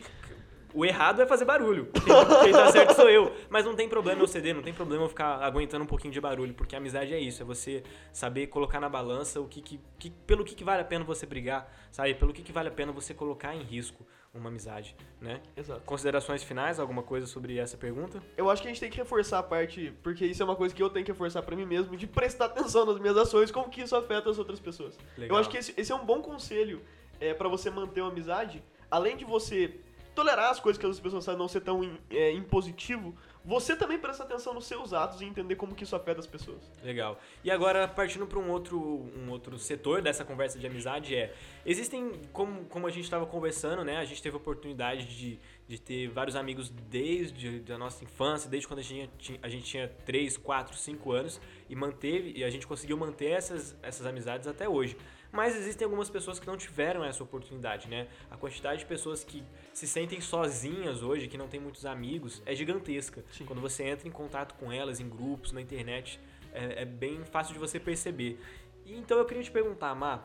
O 0.73 0.85
errado 0.85 1.21
é 1.21 1.25
fazer 1.25 1.45
barulho. 1.45 1.87
Quem, 1.93 2.43
quem 2.43 2.51
tá 2.51 2.71
certo 2.71 2.93
sou 2.95 3.09
eu. 3.09 3.33
Mas 3.49 3.65
não 3.65 3.75
tem 3.75 3.89
problema 3.89 4.21
eu 4.21 4.27
ceder, 4.27 4.55
não 4.55 4.61
tem 4.61 4.73
problema 4.73 5.03
eu 5.03 5.09
ficar 5.09 5.35
aguentando 5.43 5.83
um 5.83 5.87
pouquinho 5.87 6.13
de 6.13 6.21
barulho, 6.21 6.53
porque 6.53 6.75
a 6.75 6.77
amizade 6.77 7.13
é 7.13 7.19
isso, 7.19 7.41
é 7.41 7.45
você 7.45 7.83
saber 8.13 8.47
colocar 8.47 8.79
na 8.79 8.87
balança 8.89 9.39
o 9.41 9.47
que, 9.47 9.61
que, 9.61 9.79
que- 9.99 10.09
pelo 10.25 10.43
que, 10.45 10.55
que 10.55 10.63
vale 10.63 10.81
a 10.81 10.85
pena 10.85 11.03
você 11.03 11.25
brigar, 11.25 11.71
sabe? 11.91 12.13
Pelo 12.15 12.31
que, 12.33 12.41
que 12.41 12.51
vale 12.51 12.69
a 12.69 12.71
pena 12.71 12.91
você 12.91 13.13
colocar 13.13 13.55
em 13.55 13.61
risco 13.63 14.05
uma 14.33 14.47
amizade, 14.47 14.95
né? 15.19 15.41
Exato. 15.57 15.81
Considerações 15.81 16.41
finais, 16.41 16.79
alguma 16.79 17.03
coisa 17.03 17.27
sobre 17.27 17.57
essa 17.57 17.75
pergunta? 17.77 18.23
Eu 18.37 18.49
acho 18.49 18.61
que 18.61 18.67
a 18.69 18.71
gente 18.71 18.79
tem 18.79 18.89
que 18.89 18.97
reforçar 18.97 19.39
a 19.39 19.43
parte, 19.43 19.93
porque 20.01 20.25
isso 20.25 20.41
é 20.41 20.45
uma 20.45 20.55
coisa 20.55 20.73
que 20.73 20.81
eu 20.81 20.89
tenho 20.89 21.05
que 21.05 21.11
reforçar 21.11 21.41
pra 21.41 21.53
mim 21.53 21.65
mesmo, 21.65 21.97
de 21.97 22.07
prestar 22.07 22.45
atenção 22.45 22.85
nas 22.85 22.97
minhas 22.97 23.17
ações, 23.17 23.51
como 23.51 23.69
que 23.69 23.81
isso 23.81 23.93
afeta 23.93 24.29
as 24.29 24.39
outras 24.39 24.57
pessoas. 24.57 24.97
Legal. 25.17 25.35
Eu 25.35 25.41
acho 25.41 25.49
que 25.49 25.57
esse, 25.57 25.73
esse 25.75 25.91
é 25.91 25.95
um 25.95 26.05
bom 26.05 26.21
conselho 26.21 26.81
é, 27.19 27.33
para 27.33 27.49
você 27.49 27.69
manter 27.69 27.99
uma 27.99 28.09
amizade, 28.09 28.63
além 28.89 29.17
de 29.17 29.25
você 29.25 29.81
tolerar 30.15 30.51
as 30.51 30.59
coisas 30.59 30.79
que 30.79 30.85
as 30.85 30.99
pessoas 30.99 31.25
fazem, 31.25 31.39
não 31.39 31.47
ser 31.47 31.61
tão 31.61 31.97
é, 32.09 32.31
impositivo, 32.31 33.15
você 33.43 33.75
também 33.75 33.97
presta 33.97 34.23
atenção 34.23 34.53
nos 34.53 34.65
seus 34.65 34.93
atos 34.93 35.19
e 35.21 35.25
entender 35.25 35.55
como 35.55 35.73
que 35.73 35.83
isso 35.83 35.95
afeta 35.95 36.19
as 36.19 36.27
pessoas. 36.27 36.71
Legal. 36.83 37.19
E 37.43 37.49
agora, 37.49 37.87
partindo 37.87 38.27
para 38.27 38.37
um 38.37 38.51
outro, 38.51 38.79
um 38.79 39.31
outro 39.31 39.57
setor 39.57 40.01
dessa 40.01 40.23
conversa 40.23 40.59
de 40.59 40.67
amizade, 40.67 41.15
é. 41.15 41.33
Existem, 41.65 42.11
como, 42.31 42.65
como 42.65 42.85
a 42.85 42.91
gente 42.91 43.05
estava 43.05 43.25
conversando, 43.25 43.83
né? 43.83 43.97
A 43.97 44.05
gente 44.05 44.21
teve 44.21 44.35
a 44.35 44.37
oportunidade 44.37 45.05
de, 45.05 45.39
de 45.67 45.79
ter 45.79 46.07
vários 46.09 46.35
amigos 46.35 46.69
desde 46.69 47.63
a 47.71 47.77
nossa 47.79 48.03
infância, 48.03 48.47
desde 48.47 48.67
quando 48.67 48.79
a 48.79 48.83
gente 48.83 49.09
tinha, 49.17 49.39
a 49.41 49.49
gente 49.49 49.63
tinha 49.63 49.87
3, 50.05 50.37
4, 50.37 50.77
5 50.77 51.11
anos, 51.11 51.41
e 51.67 51.75
manteve, 51.75 52.33
e 52.35 52.43
a 52.43 52.49
gente 52.49 52.67
conseguiu 52.67 52.95
manter 52.95 53.31
essas, 53.31 53.75
essas 53.81 54.05
amizades 54.05 54.47
até 54.47 54.69
hoje. 54.69 54.95
Mas 55.31 55.55
existem 55.55 55.85
algumas 55.85 56.09
pessoas 56.09 56.39
que 56.39 56.47
não 56.47 56.57
tiveram 56.57 57.05
essa 57.05 57.23
oportunidade, 57.23 57.87
né? 57.87 58.07
A 58.29 58.35
quantidade 58.35 58.79
de 58.79 58.85
pessoas 58.85 59.23
que 59.23 59.43
se 59.73 59.87
sentem 59.87 60.19
sozinhas 60.19 61.01
hoje, 61.01 61.27
que 61.27 61.37
não 61.37 61.47
tem 61.47 61.59
muitos 61.59 61.85
amigos, 61.85 62.41
é 62.45 62.53
gigantesca. 62.53 63.23
Sim. 63.31 63.45
Quando 63.45 63.61
você 63.61 63.83
entra 63.83 64.07
em 64.07 64.11
contato 64.11 64.55
com 64.55 64.71
elas 64.71 64.99
em 64.99 65.07
grupos, 65.07 65.53
na 65.53 65.61
internet, 65.61 66.19
é, 66.53 66.81
é 66.81 66.85
bem 66.85 67.23
fácil 67.23 67.53
de 67.53 67.59
você 67.59 67.79
perceber. 67.79 68.39
E 68.85 68.93
então 68.93 69.17
eu 69.17 69.25
queria 69.25 69.43
te 69.43 69.51
perguntar, 69.51 69.95
Má, 69.95 70.21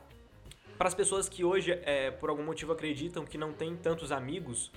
para 0.77 0.89
as 0.89 0.95
pessoas 0.95 1.29
que 1.29 1.45
hoje, 1.45 1.73
é, 1.85 2.11
por 2.11 2.29
algum 2.29 2.45
motivo, 2.45 2.73
acreditam 2.73 3.25
que 3.25 3.39
não 3.39 3.53
tem 3.53 3.77
tantos 3.77 4.11
amigos, 4.11 4.73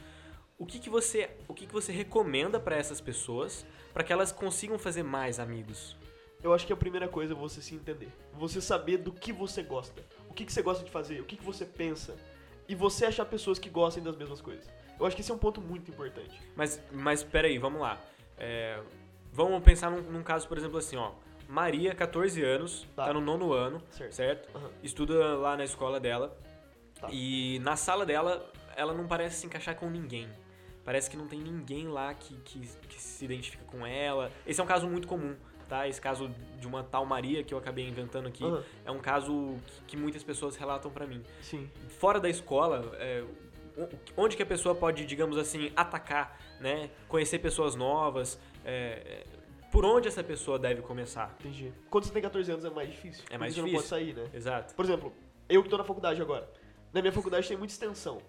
o 0.58 0.66
que, 0.66 0.78
que 0.78 0.90
você 0.90 1.30
o 1.48 1.54
que, 1.54 1.66
que 1.66 1.74
você 1.74 1.92
recomenda 1.92 2.60
para 2.60 2.76
essas 2.76 3.00
pessoas 3.00 3.66
para 3.94 4.04
que 4.04 4.12
elas 4.12 4.32
consigam 4.32 4.78
fazer 4.78 5.04
mais 5.04 5.40
amigos? 5.40 5.96
Eu 6.42 6.54
acho 6.54 6.66
que 6.66 6.72
a 6.72 6.78
primeira 6.78 7.08
coisa 7.08 7.34
é 7.34 7.36
você 7.36 7.62
se 7.62 7.76
entender. 7.76 8.10
Você 8.34 8.62
saber 8.62 8.98
do 8.98 9.12
que 9.12 9.34
você 9.34 9.62
gosta. 9.62 10.06
O 10.40 10.42
que, 10.42 10.46
que 10.46 10.54
você 10.54 10.62
gosta 10.62 10.86
de 10.86 10.90
fazer, 10.90 11.20
o 11.20 11.26
que, 11.26 11.36
que 11.36 11.44
você 11.44 11.66
pensa. 11.66 12.16
E 12.66 12.74
você 12.74 13.06
achar 13.06 13.26
pessoas 13.26 13.60
que 13.60 13.70
gostem 13.70 14.02
das 14.02 14.16
mesmas 14.16 14.40
coisas. 14.40 14.66
Eu 14.98 15.06
acho 15.06 15.14
que 15.14 15.22
esse 15.22 15.30
é 15.30 15.34
um 15.34 15.38
ponto 15.38 15.60
muito 15.60 15.92
importante. 15.92 16.42
Mas, 16.56 16.82
mas 16.94 17.22
peraí, 17.24 17.58
vamos 17.58 17.82
lá. 17.82 18.00
É, 18.38 18.80
vamos 19.34 19.62
pensar 19.62 19.92
num, 19.92 20.02
num 20.02 20.24
caso, 20.24 20.48
por 20.48 20.58
exemplo, 20.58 20.78
assim, 20.78 20.96
ó. 20.96 21.12
Maria, 21.46 21.94
14 21.94 22.42
anos, 22.42 22.88
Tá. 22.96 23.08
tá, 23.08 23.14
no 23.14 23.20
nono 23.20 23.52
ano, 23.52 23.84
Certo. 23.92 24.14
certo? 24.14 24.58
Aham. 24.58 24.70
Estuda 24.82 25.36
lá 25.36 25.58
na 25.58 25.66
escola 25.66 26.00
dela. 26.00 26.38
Tá. 27.02 27.10
E 27.12 27.60
na 27.60 27.76
sala 27.76 28.06
dela, 28.06 28.50
ela 28.78 28.94
não 28.94 29.08
parece 29.08 29.42
se 29.42 29.46
encaixar 29.46 29.76
com 29.76 29.90
ninguém. 29.90 30.30
Parece 30.86 31.10
que 31.10 31.18
não 31.18 31.28
tem 31.28 31.42
ninguém 31.42 31.90
lá 31.90 32.14
que, 32.14 32.34
que, 32.46 32.60
que 32.88 33.02
se 33.02 33.26
identifica 33.26 33.66
com 33.66 33.86
ela. 33.86 34.32
Esse 34.48 34.62
é 34.62 34.64
um 34.64 34.68
caso 34.68 34.88
muito 34.88 35.06
comum, 35.06 35.36
tá? 35.70 35.88
Esse 35.88 36.02
caso 36.02 36.30
de 36.60 36.68
uma 36.68 36.84
tal 36.84 37.06
Maria 37.06 37.44
que 37.44 37.54
eu 37.54 37.58
acabei 37.58 37.88
inventando 37.88 38.28
aqui 38.28 38.44
Aham. 38.44 38.64
é 38.84 38.92
um 38.92 39.00
caso 39.00 39.56
que, 39.88 39.96
muitas 39.96 40.24
pessoas 40.24 40.56
relatam 40.56 40.92
pra 40.92 41.06
mim. 41.06 41.24
Sim. 41.42 41.70
Fora 42.00 42.20
da 42.20 42.28
escola, 42.30 42.92
é, 42.96 43.24
onde 44.18 44.36
que 44.36 44.44
a 44.44 44.46
pessoa 44.46 44.74
pode, 44.74 45.06
digamos 45.06 45.38
assim, 45.38 45.72
atacar, 45.76 46.38
né? 46.60 46.90
Conhecer 47.08 47.40
pessoas 47.40 47.76
novas. 47.76 48.40
é, 48.66 49.24
é, 49.26 49.40
por 49.72 49.86
onde 49.86 50.08
essa 50.08 50.24
pessoa 50.24 50.58
deve 50.58 50.82
começar. 50.82 51.36
Entendi. 51.40 51.72
Quando 51.92 52.06
você 52.06 52.12
tem 52.12 52.24
14 52.24 52.52
anos 52.52 52.66
é 52.66 52.70
mais 52.72 52.90
difícil. 52.90 53.24
É 53.30 53.38
mais 53.38 53.54
difícil. 53.54 53.80
Você 53.80 53.96
não 53.96 54.04
pode 54.04 54.16
sair, 54.16 54.16
né? 54.16 54.28
Exato. 54.34 54.74
Por 54.74 54.84
exemplo, 54.84 55.14
eu 55.48 55.62
que 55.62 55.70
tô 55.70 55.78
na 55.78 55.84
faculdade 55.84 56.20
agora. 56.20 56.50
Na 56.92 57.02
minha 57.02 57.12
faculdade 57.12 57.48
tem 57.48 57.56
muita 57.56 57.72
extensão. 57.72 58.20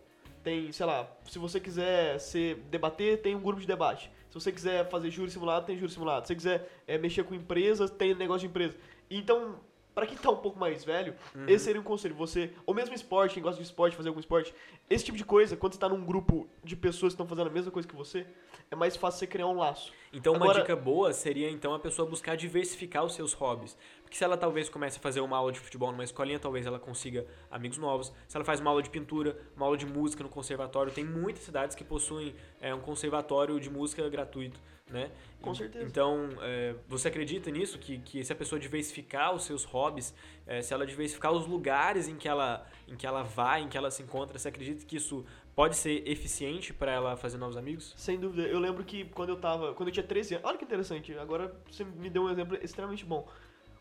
Tem, 0.42 0.70
sei 0.72 0.86
lá, 0.86 1.10
se 1.24 1.38
você 1.38 1.58
quiser 1.58 2.18
ser, 2.18 2.56
debater, 2.70 3.20
tem 3.22 3.34
um 3.34 3.40
grupo 3.40 3.60
de 3.60 3.66
debate. 3.66 4.10
Se 4.30 4.34
você 4.34 4.52
quiser 4.52 4.88
fazer 4.88 5.10
júri 5.10 5.30
simulado, 5.30 5.66
tem 5.66 5.76
júri 5.76 5.92
simulado. 5.92 6.22
Se 6.26 6.28
você 6.28 6.36
quiser 6.36 6.82
é, 6.86 6.96
mexer 6.96 7.24
com 7.24 7.34
empresas, 7.34 7.90
tem 7.90 8.14
negócio 8.14 8.40
de 8.40 8.46
empresa. 8.46 8.76
Então, 9.10 9.56
pra 9.92 10.06
quem 10.06 10.16
tá 10.16 10.30
um 10.30 10.36
pouco 10.36 10.56
mais 10.58 10.84
velho, 10.84 11.14
Uhum. 11.34 11.46
esse 11.48 11.64
seria 11.64 11.80
um 11.80 11.84
conselho. 11.84 12.14
Você, 12.14 12.52
ou 12.64 12.72
mesmo 12.72 12.94
esporte, 12.94 13.34
quem 13.34 13.42
gosta 13.42 13.56
de 13.60 13.64
esporte, 13.66 13.96
fazer 13.96 14.08
algum 14.08 14.20
esporte, 14.20 14.54
esse 14.88 15.04
tipo 15.04 15.18
de 15.18 15.24
coisa, 15.24 15.56
quando 15.56 15.72
você 15.72 15.80
tá 15.80 15.88
num 15.88 16.04
grupo 16.04 16.48
de 16.62 16.76
pessoas 16.76 17.12
que 17.12 17.14
estão 17.14 17.26
fazendo 17.26 17.48
a 17.48 17.52
mesma 17.52 17.72
coisa 17.72 17.88
que 17.88 17.96
você, 17.96 18.24
é 18.70 18.76
mais 18.76 18.96
fácil 18.96 19.18
você 19.18 19.26
criar 19.26 19.48
um 19.48 19.56
laço. 19.58 19.92
Então, 20.12 20.32
uma 20.34 20.44
Agora- 20.44 20.60
dica 20.60 20.76
boa 20.76 21.12
seria 21.12 21.50
então 21.50 21.74
a 21.74 21.78
pessoa 21.80 22.08
buscar 22.08 22.36
diversificar 22.36 23.04
os 23.04 23.14
seus 23.16 23.32
hobbies. 23.32 23.76
Porque 24.10 24.18
se 24.18 24.24
ela 24.24 24.36
talvez 24.36 24.68
comece 24.68 24.98
a 24.98 25.00
fazer 25.00 25.20
uma 25.20 25.36
aula 25.36 25.52
de 25.52 25.60
futebol 25.60 25.92
numa 25.92 26.02
escolinha, 26.02 26.36
talvez 26.36 26.66
ela 26.66 26.80
consiga 26.80 27.24
amigos 27.48 27.78
novos. 27.78 28.12
Se 28.26 28.36
ela 28.36 28.44
faz 28.44 28.58
uma 28.58 28.68
aula 28.68 28.82
de 28.82 28.90
pintura, 28.90 29.38
uma 29.54 29.66
aula 29.66 29.76
de 29.76 29.86
música 29.86 30.24
no 30.24 30.28
conservatório, 30.28 30.90
tem 30.90 31.04
muitas 31.04 31.44
cidades 31.44 31.76
que 31.76 31.84
possuem 31.84 32.34
é, 32.60 32.74
um 32.74 32.80
conservatório 32.80 33.60
de 33.60 33.70
música 33.70 34.08
gratuito, 34.08 34.60
né? 34.90 35.12
Com 35.40 35.54
certeza. 35.54 35.86
Então, 35.86 36.28
é, 36.42 36.74
você 36.88 37.06
acredita 37.06 37.52
nisso? 37.52 37.78
Que, 37.78 37.98
que 37.98 38.24
se 38.24 38.32
a 38.32 38.34
pessoa 38.34 38.58
diversificar 38.58 39.32
os 39.32 39.44
seus 39.44 39.62
hobbies, 39.62 40.12
é, 40.44 40.60
se 40.60 40.74
ela 40.74 40.84
diversificar 40.84 41.30
os 41.30 41.46
lugares 41.46 42.08
em 42.08 42.16
que 42.16 42.26
ela, 42.26 42.66
em 42.88 42.96
que 42.96 43.06
ela 43.06 43.22
vai, 43.22 43.62
em 43.62 43.68
que 43.68 43.78
ela 43.78 43.92
se 43.92 44.02
encontra, 44.02 44.36
você 44.36 44.48
acredita 44.48 44.84
que 44.84 44.96
isso 44.96 45.24
pode 45.54 45.76
ser 45.76 46.02
eficiente 46.08 46.74
para 46.74 46.90
ela 46.90 47.16
fazer 47.16 47.38
novos 47.38 47.56
amigos? 47.56 47.94
Sem 47.96 48.18
dúvida. 48.18 48.48
Eu 48.48 48.58
lembro 48.58 48.82
que 48.82 49.04
quando 49.04 49.28
eu 49.28 49.36
tava. 49.36 49.72
Quando 49.72 49.90
eu 49.90 49.92
tinha 49.92 50.04
13 50.04 50.34
anos. 50.34 50.48
Olha 50.48 50.58
que 50.58 50.64
interessante. 50.64 51.16
Agora 51.16 51.54
você 51.70 51.84
me 51.84 52.10
deu 52.10 52.24
um 52.24 52.30
exemplo 52.30 52.58
extremamente 52.60 53.04
bom. 53.04 53.28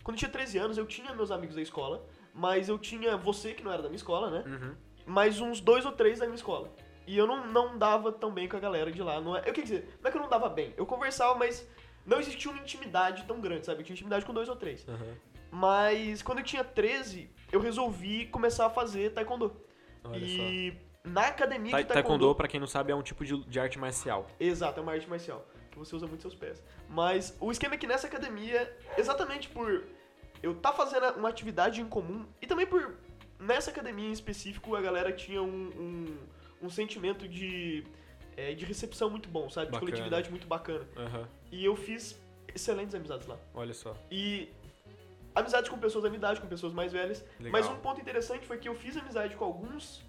Quando 0.03 0.15
eu 0.15 0.19
tinha 0.19 0.31
13 0.31 0.57
anos, 0.57 0.77
eu 0.77 0.85
tinha 0.85 1.13
meus 1.13 1.31
amigos 1.31 1.55
da 1.55 1.61
escola, 1.61 2.05
mas 2.33 2.69
eu 2.69 2.77
tinha 2.77 3.17
você, 3.17 3.53
que 3.53 3.63
não 3.63 3.71
era 3.71 3.81
da 3.81 3.89
minha 3.89 3.97
escola, 3.97 4.29
né? 4.29 4.43
Uhum. 4.45 4.75
Mais 5.05 5.39
uns 5.39 5.59
dois 5.59 5.85
ou 5.85 5.91
três 5.91 6.19
da 6.19 6.25
minha 6.25 6.35
escola. 6.35 6.71
E 7.05 7.17
eu 7.17 7.25
não, 7.25 7.47
não 7.47 7.77
dava 7.77 8.11
tão 8.11 8.31
bem 8.31 8.47
com 8.47 8.55
a 8.55 8.59
galera 8.59 8.91
de 8.91 9.01
lá. 9.01 9.19
Não 9.19 9.35
é, 9.35 9.39
eu 9.45 9.53
quer 9.53 9.63
dizer, 9.63 9.97
não 10.01 10.09
é 10.09 10.11
que 10.11 10.17
eu 10.17 10.21
não 10.21 10.29
dava 10.29 10.47
bem. 10.47 10.73
Eu 10.77 10.85
conversava, 10.85 11.35
mas 11.35 11.67
não 12.05 12.19
existia 12.19 12.51
uma 12.51 12.61
intimidade 12.61 13.25
tão 13.25 13.41
grande, 13.41 13.65
sabe? 13.65 13.81
Eu 13.81 13.85
tinha 13.85 13.95
intimidade 13.95 14.25
com 14.25 14.33
dois 14.33 14.47
ou 14.47 14.55
três. 14.55 14.87
Uhum. 14.87 15.15
Mas 15.51 16.21
quando 16.21 16.39
eu 16.39 16.43
tinha 16.43 16.63
13, 16.63 17.29
eu 17.51 17.59
resolvi 17.59 18.27
começar 18.27 18.67
a 18.67 18.69
fazer 18.69 19.11
taekwondo. 19.11 19.55
Olha 20.03 20.17
e 20.17 20.77
na 21.03 21.27
academia 21.27 21.71
só. 21.71 21.77
Ta 21.77 21.81
de 21.81 21.87
taekwondo, 21.93 22.33
pra 22.35 22.47
quem 22.47 22.59
não 22.59 22.67
sabe, 22.67 22.91
é 22.91 22.95
um 22.95 23.01
tipo 23.01 23.25
de, 23.25 23.43
de 23.45 23.59
arte 23.59 23.79
marcial. 23.79 24.27
Exato, 24.39 24.79
é 24.79 24.83
uma 24.83 24.91
arte 24.91 25.09
marcial. 25.09 25.45
Você 25.79 25.95
usa 25.95 26.05
muito 26.05 26.21
seus 26.21 26.35
pés. 26.35 26.61
Mas 26.87 27.35
o 27.39 27.51
esquema 27.51 27.75
é 27.75 27.77
que 27.77 27.87
nessa 27.87 28.07
academia, 28.07 28.71
exatamente 28.97 29.49
por 29.49 29.83
eu 30.43 30.51
estar 30.51 30.73
fazendo 30.73 31.17
uma 31.17 31.29
atividade 31.29 31.81
em 31.81 31.85
comum, 31.85 32.25
e 32.41 32.47
também 32.47 32.67
por 32.67 32.95
nessa 33.39 33.71
academia 33.71 34.07
em 34.07 34.11
específico 34.11 34.75
a 34.75 34.81
galera 34.81 35.11
tinha 35.11 35.41
um, 35.41 35.47
um, 35.77 36.17
um 36.63 36.69
sentimento 36.69 37.27
de, 37.27 37.85
é, 38.35 38.53
de 38.53 38.65
recepção 38.65 39.09
muito 39.09 39.29
bom, 39.29 39.49
sabe? 39.49 39.67
De 39.67 39.71
Bacana. 39.71 39.91
coletividade 39.91 40.29
muito 40.29 40.47
bacana. 40.47 40.85
Aham. 40.95 41.27
E 41.51 41.63
eu 41.63 41.75
fiz 41.75 42.19
excelentes 42.53 42.93
amizades 42.93 43.27
lá. 43.27 43.37
Olha 43.53 43.73
só. 43.73 43.95
E 44.11 44.49
amizade 45.33 45.69
com 45.69 45.77
pessoas 45.77 46.03
da 46.03 46.09
minha 46.09 46.17
idade, 46.17 46.41
com 46.41 46.47
pessoas 46.47 46.73
mais 46.73 46.91
velhas. 46.91 47.23
Legal. 47.39 47.51
Mas 47.51 47.67
um 47.67 47.77
ponto 47.77 48.01
interessante 48.01 48.45
foi 48.45 48.57
que 48.57 48.67
eu 48.67 48.75
fiz 48.75 48.97
amizade 48.97 49.35
com 49.35 49.45
alguns 49.45 50.03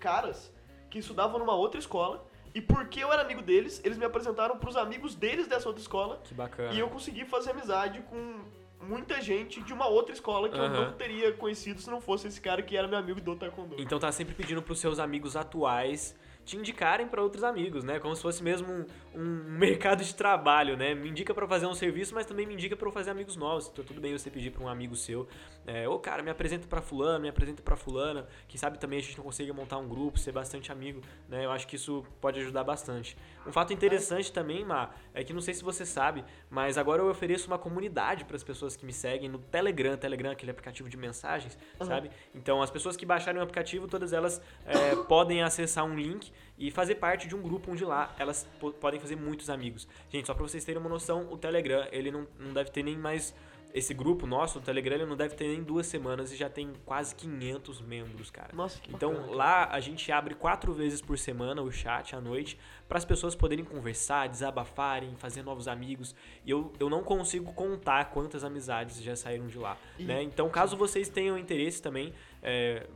caras 0.00 0.50
que 0.90 0.98
estudavam 0.98 1.38
numa 1.38 1.54
outra 1.54 1.78
escola. 1.78 2.24
E 2.54 2.60
porque 2.60 3.02
eu 3.02 3.12
era 3.12 3.22
amigo 3.22 3.42
deles, 3.42 3.80
eles 3.84 3.98
me 3.98 4.04
apresentaram 4.04 4.56
pros 4.58 4.76
amigos 4.76 5.14
deles 5.14 5.48
dessa 5.48 5.68
outra 5.68 5.82
escola. 5.82 6.20
Que 6.22 6.32
bacana. 6.32 6.72
E 6.72 6.78
eu 6.78 6.88
consegui 6.88 7.24
fazer 7.24 7.50
amizade 7.50 8.00
com 8.02 8.44
muita 8.80 9.20
gente 9.20 9.60
de 9.60 9.72
uma 9.72 9.88
outra 9.88 10.14
escola 10.14 10.48
que 10.48 10.56
eu 10.56 10.62
Aham. 10.62 10.84
não 10.86 10.92
teria 10.92 11.32
conhecido 11.32 11.80
se 11.80 11.90
não 11.90 12.00
fosse 12.00 12.28
esse 12.28 12.40
cara 12.40 12.62
que 12.62 12.76
era 12.76 12.86
meu 12.86 12.98
amigo 12.98 13.20
do 13.20 13.34
Taekwondo. 13.34 13.74
Então 13.78 13.98
tá 13.98 14.12
sempre 14.12 14.34
pedindo 14.34 14.62
pros 14.62 14.78
seus 14.78 14.98
amigos 15.00 15.36
atuais 15.36 16.14
te 16.44 16.56
indicarem 16.56 17.08
pra 17.08 17.22
outros 17.22 17.42
amigos, 17.42 17.84
né? 17.84 17.98
Como 17.98 18.14
se 18.14 18.22
fosse 18.22 18.42
mesmo 18.42 18.70
um, 18.70 18.86
um 19.14 19.24
mercado 19.58 20.04
de 20.04 20.14
trabalho, 20.14 20.76
né? 20.76 20.94
Me 20.94 21.08
indica 21.08 21.32
pra 21.32 21.46
fazer 21.46 21.66
um 21.66 21.74
serviço, 21.74 22.14
mas 22.14 22.26
também 22.26 22.46
me 22.46 22.54
indica 22.54 22.76
pra 22.76 22.86
eu 22.86 22.92
fazer 22.92 23.10
amigos 23.10 23.36
novos. 23.36 23.68
Então 23.72 23.84
tudo 23.84 24.00
bem 24.00 24.16
você 24.16 24.30
pedir 24.30 24.50
pra 24.50 24.62
um 24.62 24.68
amigo 24.68 24.94
seu, 24.94 25.26
é, 25.66 25.88
ô 25.88 25.98
cara, 25.98 26.22
me 26.22 26.30
apresenta 26.30 26.66
pra 26.66 26.82
fulano, 26.82 27.20
me 27.20 27.28
apresenta 27.28 27.62
pra 27.62 27.76
fulana. 27.76 28.26
Quem 28.46 28.58
sabe 28.58 28.78
também 28.78 28.98
a 28.98 29.02
gente 29.02 29.16
não 29.16 29.24
consiga 29.24 29.52
montar 29.52 29.78
um 29.78 29.88
grupo, 29.88 30.18
ser 30.18 30.32
bastante 30.32 30.70
amigo, 30.70 31.00
né? 31.28 31.44
Eu 31.44 31.50
acho 31.50 31.66
que 31.66 31.76
isso 31.76 32.04
pode 32.20 32.38
ajudar 32.40 32.64
bastante. 32.64 33.16
Um 33.46 33.52
fato 33.52 33.72
interessante 33.72 34.32
também, 34.32 34.64
Mar, 34.64 34.98
é 35.12 35.24
que 35.24 35.32
não 35.32 35.40
sei 35.40 35.54
se 35.54 35.62
você 35.62 35.86
sabe, 35.86 36.24
mas 36.50 36.76
agora 36.76 37.02
eu 37.02 37.08
ofereço 37.08 37.46
uma 37.46 37.58
comunidade 37.58 38.24
para 38.24 38.36
as 38.36 38.44
pessoas 38.44 38.76
que 38.76 38.84
me 38.84 38.92
seguem 38.92 39.28
no 39.28 39.38
Telegram, 39.38 39.96
Telegram, 39.96 40.30
aquele 40.30 40.50
aplicativo 40.50 40.88
de 40.88 40.96
mensagens, 40.96 41.58
Aham. 41.80 41.88
sabe? 41.88 42.10
Então 42.34 42.62
as 42.62 42.70
pessoas 42.70 42.96
que 42.96 43.06
baixarem 43.06 43.40
o 43.40 43.42
aplicativo, 43.42 43.86
todas 43.88 44.12
elas 44.12 44.40
é, 44.66 44.96
podem 45.08 45.42
acessar 45.42 45.84
um 45.84 45.94
link 45.94 46.32
e 46.58 46.70
fazer 46.70 46.96
parte 46.96 47.26
de 47.28 47.34
um 47.34 47.42
grupo 47.42 47.70
onde 47.72 47.84
lá 47.84 48.14
elas 48.18 48.46
po- 48.60 48.72
podem 48.72 49.00
fazer 49.00 49.16
muitos 49.16 49.50
amigos. 49.50 49.88
Gente, 50.10 50.26
só 50.26 50.34
para 50.34 50.42
vocês 50.42 50.64
terem 50.64 50.80
uma 50.80 50.88
noção, 50.90 51.28
o 51.32 51.36
Telegram, 51.36 51.86
ele 51.90 52.10
não, 52.10 52.26
não 52.38 52.52
deve 52.52 52.70
ter 52.70 52.82
nem 52.82 52.96
mais 52.96 53.34
esse 53.72 53.92
grupo 53.92 54.24
nosso, 54.24 54.60
o 54.60 54.62
Telegram, 54.62 54.94
ele 54.94 55.04
não 55.04 55.16
deve 55.16 55.34
ter 55.34 55.48
nem 55.48 55.60
duas 55.60 55.88
semanas 55.88 56.30
e 56.30 56.36
já 56.36 56.48
tem 56.48 56.72
quase 56.84 57.12
500 57.16 57.80
membros, 57.80 58.30
cara. 58.30 58.50
Nossa, 58.54 58.80
que 58.80 58.94
Então 58.94 59.12
bacana. 59.12 59.34
lá 59.34 59.64
a 59.68 59.80
gente 59.80 60.12
abre 60.12 60.32
quatro 60.36 60.72
vezes 60.72 61.00
por 61.00 61.18
semana 61.18 61.60
o 61.60 61.72
chat 61.72 62.14
à 62.14 62.20
noite 62.20 62.56
para 62.86 62.98
as 62.98 63.04
pessoas 63.04 63.34
poderem 63.34 63.64
conversar, 63.64 64.28
desabafarem, 64.28 65.16
fazer 65.16 65.42
novos 65.42 65.66
amigos. 65.66 66.14
E 66.46 66.52
eu, 66.52 66.72
eu 66.78 66.88
não 66.88 67.02
consigo 67.02 67.52
contar 67.52 68.10
quantas 68.10 68.44
amizades 68.44 69.02
já 69.02 69.16
saíram 69.16 69.48
de 69.48 69.58
lá. 69.58 69.76
E- 69.98 70.04
né? 70.04 70.22
Então, 70.22 70.48
caso 70.48 70.76
vocês 70.76 71.08
tenham 71.08 71.36
interesse 71.36 71.82
também, 71.82 72.14
é, 72.44 72.86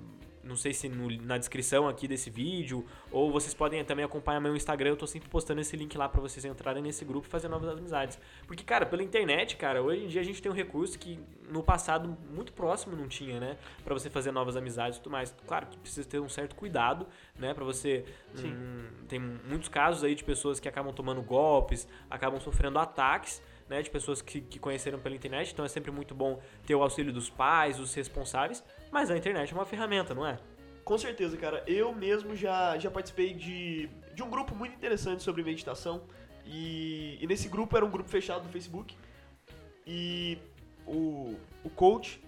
não 0.43 0.57
sei 0.57 0.73
se 0.73 0.89
no- 0.89 1.11
na 1.23 1.37
descrição 1.39 1.89
aqui 1.89 2.07
desse 2.09 2.31
vídeo, 2.31 2.85
ou 3.11 3.31
vocês 3.31 3.55
podem 3.55 3.85
também 3.85 4.05
acompanhar 4.05 4.41
meu 4.41 4.55
Instagram, 4.57 4.91
eu 4.91 4.97
tô 4.97 5.07
sempre 5.07 5.29
postando 5.29 5.61
esse 5.61 5.77
link 5.77 5.97
lá 5.97 6.09
para 6.09 6.21
vocês 6.21 6.45
entrarem 6.45 6.83
nesse 6.83 7.05
grupo 7.05 7.27
e 7.27 7.31
fazer 7.31 7.49
novas 7.49 7.69
amizades. 7.71 8.19
Porque, 8.47 8.63
cara, 8.65 8.87
pela 8.87 9.03
internet, 9.03 9.57
cara, 9.57 9.83
hoje 9.83 10.05
em 10.05 10.09
dia 10.09 10.21
a 10.21 10.25
gente 10.25 10.41
tem 10.43 10.51
um 10.51 10.55
recurso 10.55 10.99
que 10.99 11.19
no 11.51 11.63
passado 11.63 12.17
muito 12.31 12.53
próximo 12.53 12.97
não 12.97 13.09
tinha, 13.09 13.39
né? 13.41 13.57
Pra 13.85 13.95
você 13.95 14.09
fazer 14.11 14.31
novas 14.31 14.57
amizades 14.57 14.99
e 14.99 15.03
tudo 15.03 15.13
mais. 15.13 15.35
Claro 15.47 15.67
que 15.67 15.77
precisa 15.79 16.07
ter 16.09 16.19
um 16.21 16.29
certo 16.29 16.55
cuidado, 16.55 17.07
né? 17.39 17.55
Pra 17.55 17.65
você. 17.65 18.05
Hum, 18.45 18.87
tem 19.09 19.19
muitos 19.19 19.69
casos 19.69 20.05
aí 20.05 20.15
de 20.15 20.25
pessoas 20.25 20.61
que 20.61 20.69
acabam 20.69 20.93
tomando 20.93 21.23
golpes, 21.23 21.89
acabam 22.11 22.41
sofrendo 22.41 22.79
ataques. 22.79 23.43
Né, 23.69 23.83
de 23.83 23.91
pessoas 23.91 24.23
que, 24.23 24.41
que 24.41 24.59
conheceram 24.59 24.99
pela 24.99 25.15
internet, 25.15 25.53
então 25.53 25.63
é 25.63 25.69
sempre 25.69 25.91
muito 25.91 26.15
bom 26.15 26.41
ter 26.67 26.75
o 26.75 26.83
auxílio 26.83 27.13
dos 27.13 27.29
pais, 27.29 27.77
dos 27.77 27.93
responsáveis, 27.93 28.65
mas 28.91 29.11
a 29.11 29.17
internet 29.17 29.53
é 29.53 29.55
uma 29.55 29.65
ferramenta, 29.65 30.15
não 30.15 30.27
é? 30.27 30.39
Com 30.85 30.97
certeza, 30.97 31.37
cara. 31.37 31.63
Eu 31.67 31.95
mesmo 31.95 32.35
já, 32.35 32.79
já 32.79 32.91
participei 32.91 33.35
de, 33.35 33.89
de 34.15 34.23
um 34.23 34.31
grupo 34.31 34.55
muito 34.55 34.75
interessante 34.75 35.23
sobre 35.23 35.43
meditação. 35.43 36.03
E, 36.47 37.19
e 37.21 37.27
nesse 37.27 37.49
grupo 37.49 37.77
era 37.77 37.85
um 37.85 37.91
grupo 37.91 38.09
fechado 38.09 38.45
do 38.45 38.49
Facebook. 38.49 38.97
E 39.87 40.39
o, 40.87 41.37
o 41.63 41.71
coach 41.71 42.21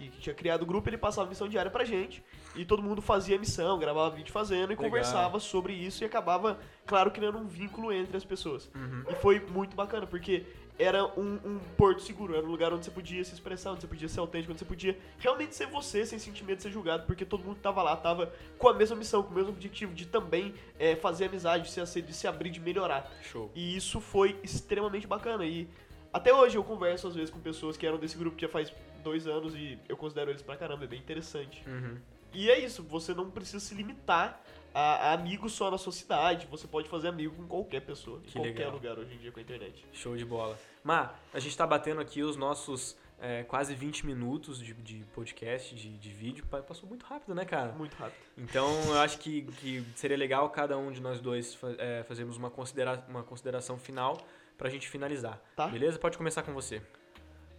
que, 0.00 0.08
que 0.08 0.18
tinha 0.18 0.34
criado 0.34 0.62
o 0.62 0.66
grupo, 0.66 0.88
ele 0.88 0.96
passava 0.96 1.28
missão 1.28 1.46
diária 1.46 1.70
pra 1.70 1.84
gente. 1.84 2.24
E 2.56 2.64
todo 2.64 2.82
mundo 2.82 3.02
fazia 3.02 3.38
missão, 3.38 3.78
gravava 3.78 4.16
vídeo 4.16 4.32
fazendo 4.32 4.68
e 4.72 4.76
Legal. 4.76 4.84
conversava 4.84 5.38
sobre 5.38 5.74
isso. 5.74 6.02
E 6.02 6.06
acabava, 6.06 6.58
claro, 6.86 7.10
criando 7.10 7.38
um 7.38 7.46
vínculo 7.46 7.92
entre 7.92 8.16
as 8.16 8.24
pessoas. 8.24 8.70
Uhum. 8.74 9.04
E 9.10 9.14
foi 9.16 9.40
muito 9.40 9.76
bacana, 9.76 10.06
porque 10.06 10.46
era 10.82 11.04
um, 11.18 11.38
um 11.44 11.58
porto 11.76 12.00
seguro, 12.02 12.34
era 12.34 12.44
um 12.46 12.48
lugar 12.50 12.72
onde 12.72 12.84
você 12.84 12.90
podia 12.90 13.22
se 13.24 13.34
expressar, 13.34 13.72
onde 13.72 13.82
você 13.82 13.86
podia 13.86 14.08
ser 14.08 14.20
autêntico, 14.20 14.52
onde 14.52 14.58
você 14.58 14.64
podia 14.64 14.98
realmente 15.18 15.54
ser 15.54 15.66
você, 15.66 16.06
sem 16.06 16.18
sentir 16.18 16.42
medo 16.44 16.56
de 16.56 16.62
ser 16.62 16.70
julgado, 16.70 17.04
porque 17.06 17.24
todo 17.24 17.44
mundo 17.44 17.56
que 17.56 17.62
tava 17.62 17.82
lá 17.82 17.94
tava 17.96 18.32
com 18.58 18.68
a 18.68 18.72
mesma 18.74 18.96
missão, 18.96 19.22
com 19.22 19.30
o 19.30 19.34
mesmo 19.34 19.50
objetivo 19.50 19.92
de 19.92 20.06
também 20.06 20.54
é, 20.78 20.96
fazer 20.96 21.26
amizade, 21.26 21.64
de 21.64 21.70
se, 21.70 21.80
ace- 21.80 22.00
de 22.02 22.14
se 22.14 22.26
abrir, 22.26 22.50
de 22.50 22.60
melhorar. 22.60 23.10
Show. 23.22 23.50
E 23.54 23.76
isso 23.76 24.00
foi 24.00 24.38
extremamente 24.42 25.06
bacana. 25.06 25.44
E 25.44 25.68
até 26.12 26.32
hoje 26.34 26.56
eu 26.56 26.64
converso 26.64 27.06
às 27.08 27.14
vezes 27.14 27.30
com 27.30 27.38
pessoas 27.38 27.76
que 27.76 27.86
eram 27.86 27.98
desse 27.98 28.16
grupo 28.16 28.36
que 28.36 28.42
já 28.46 28.48
faz 28.48 28.72
dois 29.04 29.26
anos 29.26 29.54
e 29.54 29.78
eu 29.88 29.96
considero 29.96 30.30
eles 30.30 30.42
pra 30.42 30.56
caramba, 30.56 30.84
é 30.84 30.86
bem 30.88 30.98
interessante. 30.98 31.62
Uhum. 31.66 31.96
E 32.32 32.48
é 32.50 32.58
isso, 32.58 32.82
você 32.84 33.12
não 33.12 33.28
precisa 33.30 33.58
se 33.60 33.74
limitar 33.74 34.40
a, 34.74 35.10
a 35.10 35.12
amigos 35.14 35.52
só 35.52 35.70
na 35.70 35.78
sua 35.78 35.92
cidade, 35.92 36.46
você 36.50 36.66
pode 36.66 36.88
fazer 36.88 37.08
amigo 37.08 37.34
com 37.36 37.46
qualquer 37.46 37.80
pessoa, 37.80 38.18
em 38.18 38.22
Que 38.22 38.32
qualquer 38.32 38.50
legal. 38.54 38.72
lugar 38.72 38.98
hoje 38.98 39.14
em 39.14 39.18
dia 39.18 39.32
com 39.32 39.38
a 39.38 39.42
internet. 39.42 39.84
Show 39.92 40.16
de 40.16 40.24
bola. 40.24 40.58
Má, 40.84 41.14
a 41.34 41.38
gente 41.38 41.56
tá 41.56 41.66
batendo 41.66 42.00
aqui 42.00 42.22
os 42.22 42.36
nossos 42.36 42.96
é, 43.20 43.42
quase 43.42 43.74
20 43.74 44.06
minutos 44.06 44.58
de, 44.58 44.72
de 44.74 45.04
podcast, 45.14 45.74
de, 45.74 45.90
de 45.98 46.08
vídeo. 46.10 46.44
Pa- 46.46 46.62
Passou 46.62 46.88
muito 46.88 47.04
rápido, 47.04 47.34
né, 47.34 47.44
cara? 47.44 47.72
Muito 47.72 47.94
rápido. 47.96 48.18
Então 48.38 48.68
eu 48.88 48.98
acho 49.00 49.18
que, 49.18 49.42
que 49.42 49.84
seria 49.94 50.16
legal 50.16 50.48
cada 50.50 50.78
um 50.78 50.90
de 50.90 51.00
nós 51.02 51.20
dois 51.20 51.58
é, 51.78 52.02
fazermos 52.04 52.36
uma, 52.36 52.50
considera 52.50 53.04
uma 53.08 53.22
consideração 53.22 53.78
final 53.78 54.16
pra 54.56 54.68
gente 54.70 54.88
finalizar. 54.88 55.38
Tá. 55.56 55.66
Beleza? 55.68 55.98
Pode 55.98 56.16
começar 56.16 56.42
com 56.42 56.52
você. 56.54 56.80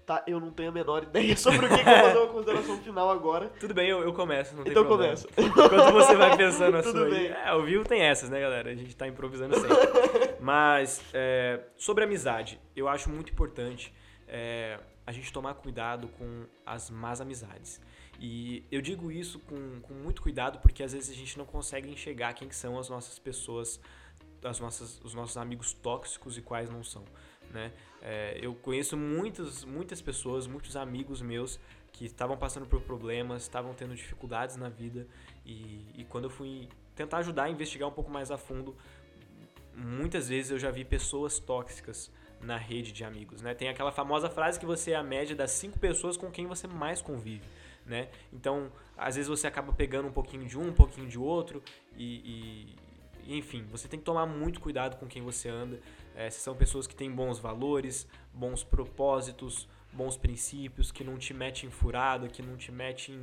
Tá? 0.06 0.24
Eu 0.28 0.40
não 0.40 0.52
tenho 0.52 0.70
a 0.70 0.72
menor 0.72 1.04
ideia 1.04 1.36
sobre 1.38 1.66
o 1.66 1.70
que, 1.70 1.84
que 1.84 1.90
eu 1.90 1.96
vou 1.96 2.04
fazer 2.04 2.18
uma 2.20 2.28
consideração 2.28 2.78
final 2.80 3.10
agora. 3.10 3.50
Tudo 3.60 3.74
bem, 3.74 3.90
eu, 3.90 4.02
eu 4.02 4.14
começo, 4.14 4.56
não 4.56 4.64
tem 4.64 4.72
Então 4.72 4.86
problema. 4.86 5.16
começa. 5.16 5.28
Enquanto 5.38 5.94
você 5.94 6.16
vai 6.16 6.36
pensando 6.38 6.78
a 6.78 6.82
Tudo 6.84 7.00
sua. 7.00 7.10
bem. 7.10 7.28
É, 7.28 7.48
ao 7.48 7.64
vivo 7.64 7.84
tem 7.84 8.02
essas, 8.02 8.30
né, 8.30 8.40
galera? 8.40 8.70
A 8.72 8.76
gente 8.76 8.96
tá 8.96 9.08
improvisando 9.08 9.56
sempre. 9.60 9.78
Mas, 10.40 11.02
é, 11.14 11.62
sobre 11.78 12.04
amizade, 12.04 12.60
eu 12.76 12.88
acho 12.88 13.10
muito 13.10 13.32
importante 13.32 13.94
é, 14.28 14.80
a 15.06 15.12
gente 15.12 15.32
tomar 15.32 15.54
cuidado 15.56 16.08
com 16.18 16.46
as 16.66 16.90
más 16.90 17.22
amizades. 17.22 17.80
E 18.20 18.64
eu 18.72 18.82
digo 18.82 19.12
isso 19.12 19.40
com, 19.40 19.80
com 19.82 19.94
muito 19.96 20.22
cuidado 20.22 20.60
porque 20.60 20.84
às 20.84 20.94
vezes 20.94 21.10
a 21.10 21.14
gente 21.18 21.38
não 21.38 21.46
consegue 21.46 21.90
enxergar 21.90 22.34
quem 22.34 22.48
que 22.48 22.56
são 22.56 22.78
as 22.78 22.88
nossas 22.88 23.18
pessoas, 23.18 23.80
as 24.44 24.60
nossas, 24.60 25.00
os 25.04 25.14
nossos 25.16 25.38
amigos 25.38 25.74
tóxicos 25.74 26.38
e 26.38 26.42
quais 26.42 26.70
não 26.70 26.84
são. 26.84 27.04
Né? 27.54 27.72
É, 28.02 28.40
eu 28.42 28.56
conheço 28.56 28.96
muitas, 28.96 29.64
muitas 29.64 30.02
pessoas, 30.02 30.48
muitos 30.48 30.76
amigos 30.76 31.22
meus 31.22 31.60
que 31.92 32.06
estavam 32.06 32.38
passando 32.38 32.66
por 32.66 32.82
problemas, 32.82 33.44
estavam 33.44 33.74
tendo 33.74 33.94
dificuldades 33.94 34.56
na 34.56 34.70
vida 34.70 35.06
e, 35.46 35.86
e 35.96 36.06
quando 36.06 36.26
eu 36.26 36.30
fui 36.30 36.70
tentar 36.96 37.18
ajudar 37.18 37.44
a 37.44 37.50
investigar 37.50 37.90
um 37.90 37.92
pouco 37.92 38.10
mais 38.10 38.32
a 38.32 38.38
fundo, 38.38 38.76
muitas 39.76 40.30
vezes 40.30 40.52
eu 40.52 40.60
já 40.60 40.72
vi 40.72 40.86
pessoas 40.86 41.40
tóxicas 41.40 42.12
na 42.40 42.58
rede 42.58 42.92
de 42.92 43.04
amigos, 43.04 43.42
né? 43.42 43.54
Tem 43.54 43.70
aquela 43.70 43.92
famosa 43.92 44.30
frase 44.30 44.60
que 44.60 44.66
você 44.66 44.92
é 44.92 44.96
a 44.96 45.04
média 45.04 45.36
das 45.36 45.52
cinco 45.52 45.78
pessoas 45.78 46.18
com 46.18 46.32
quem 46.32 46.48
você 46.48 46.68
mais 46.68 47.02
convive, 47.02 47.48
né? 47.86 48.10
Então, 48.34 48.72
às 48.98 49.16
vezes 49.16 49.30
você 49.30 49.46
acaba 49.46 49.72
pegando 49.72 50.08
um 50.08 50.12
pouquinho 50.12 50.46
de 50.46 50.58
um, 50.58 50.70
um 50.70 50.74
pouquinho 50.74 51.08
de 51.08 51.20
outro 51.20 51.62
e, 51.96 52.76
enfim, 53.28 53.66
você 53.72 53.88
tem 53.88 54.00
que 54.00 54.06
tomar 54.06 54.26
muito 54.26 54.60
cuidado 54.60 54.98
com 54.98 55.08
quem 55.08 55.22
você 55.22 55.50
anda. 55.50 55.80
É, 56.16 56.30
se 56.30 56.40
são 56.40 56.56
pessoas 56.56 56.88
que 56.88 56.96
têm 56.96 57.12
bons 57.12 57.40
valores, 57.40 58.08
bons 58.34 58.64
propósitos, 58.64 59.68
bons 59.94 60.18
princípios, 60.18 60.92
que 60.92 61.04
não 61.04 61.18
te 61.18 61.34
metem 61.34 61.68
em 61.68 61.72
furada, 61.72 62.28
que 62.28 62.42
não 62.42 62.56
te 62.56 62.72
metem 62.72 63.16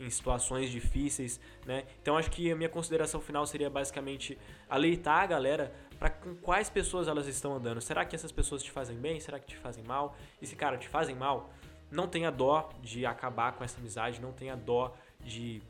em, 0.00 0.06
em 0.06 0.10
situações 0.10 0.70
difíceis, 0.70 1.40
né? 1.64 1.84
Então 2.02 2.16
acho 2.16 2.30
que 2.30 2.50
a 2.50 2.56
minha 2.56 2.68
consideração 2.68 3.20
final 3.20 3.46
seria 3.46 3.70
basicamente 3.70 4.38
aleitar 4.68 5.22
a 5.22 5.26
galera 5.26 5.72
para 5.98 6.10
com 6.10 6.34
quais 6.36 6.68
pessoas 6.68 7.08
elas 7.08 7.26
estão 7.26 7.54
andando. 7.54 7.80
Será 7.80 8.04
que 8.04 8.14
essas 8.14 8.32
pessoas 8.32 8.62
te 8.62 8.70
fazem 8.70 8.96
bem? 8.96 9.20
Será 9.20 9.38
que 9.38 9.46
te 9.46 9.56
fazem 9.56 9.84
mal? 9.84 10.16
E 10.40 10.46
se, 10.46 10.56
cara, 10.56 10.76
te 10.76 10.88
fazem 10.88 11.14
mal, 11.14 11.50
não 11.90 12.06
tenha 12.06 12.30
dó 12.30 12.68
de 12.82 13.06
acabar 13.06 13.52
com 13.52 13.64
essa 13.64 13.78
amizade, 13.78 14.20
não 14.20 14.32
tenha 14.32 14.56
dó 14.56 14.94
de, 15.20 15.62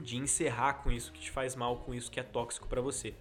de 0.00 0.16
encerrar 0.16 0.74
com 0.74 0.90
isso 0.90 1.12
que 1.12 1.20
te 1.20 1.30
faz 1.30 1.54
mal, 1.56 1.76
com 1.78 1.92
isso 1.94 2.10
que 2.10 2.18
é 2.20 2.22
tóxico 2.22 2.66
para 2.68 2.80
você. 2.80 3.14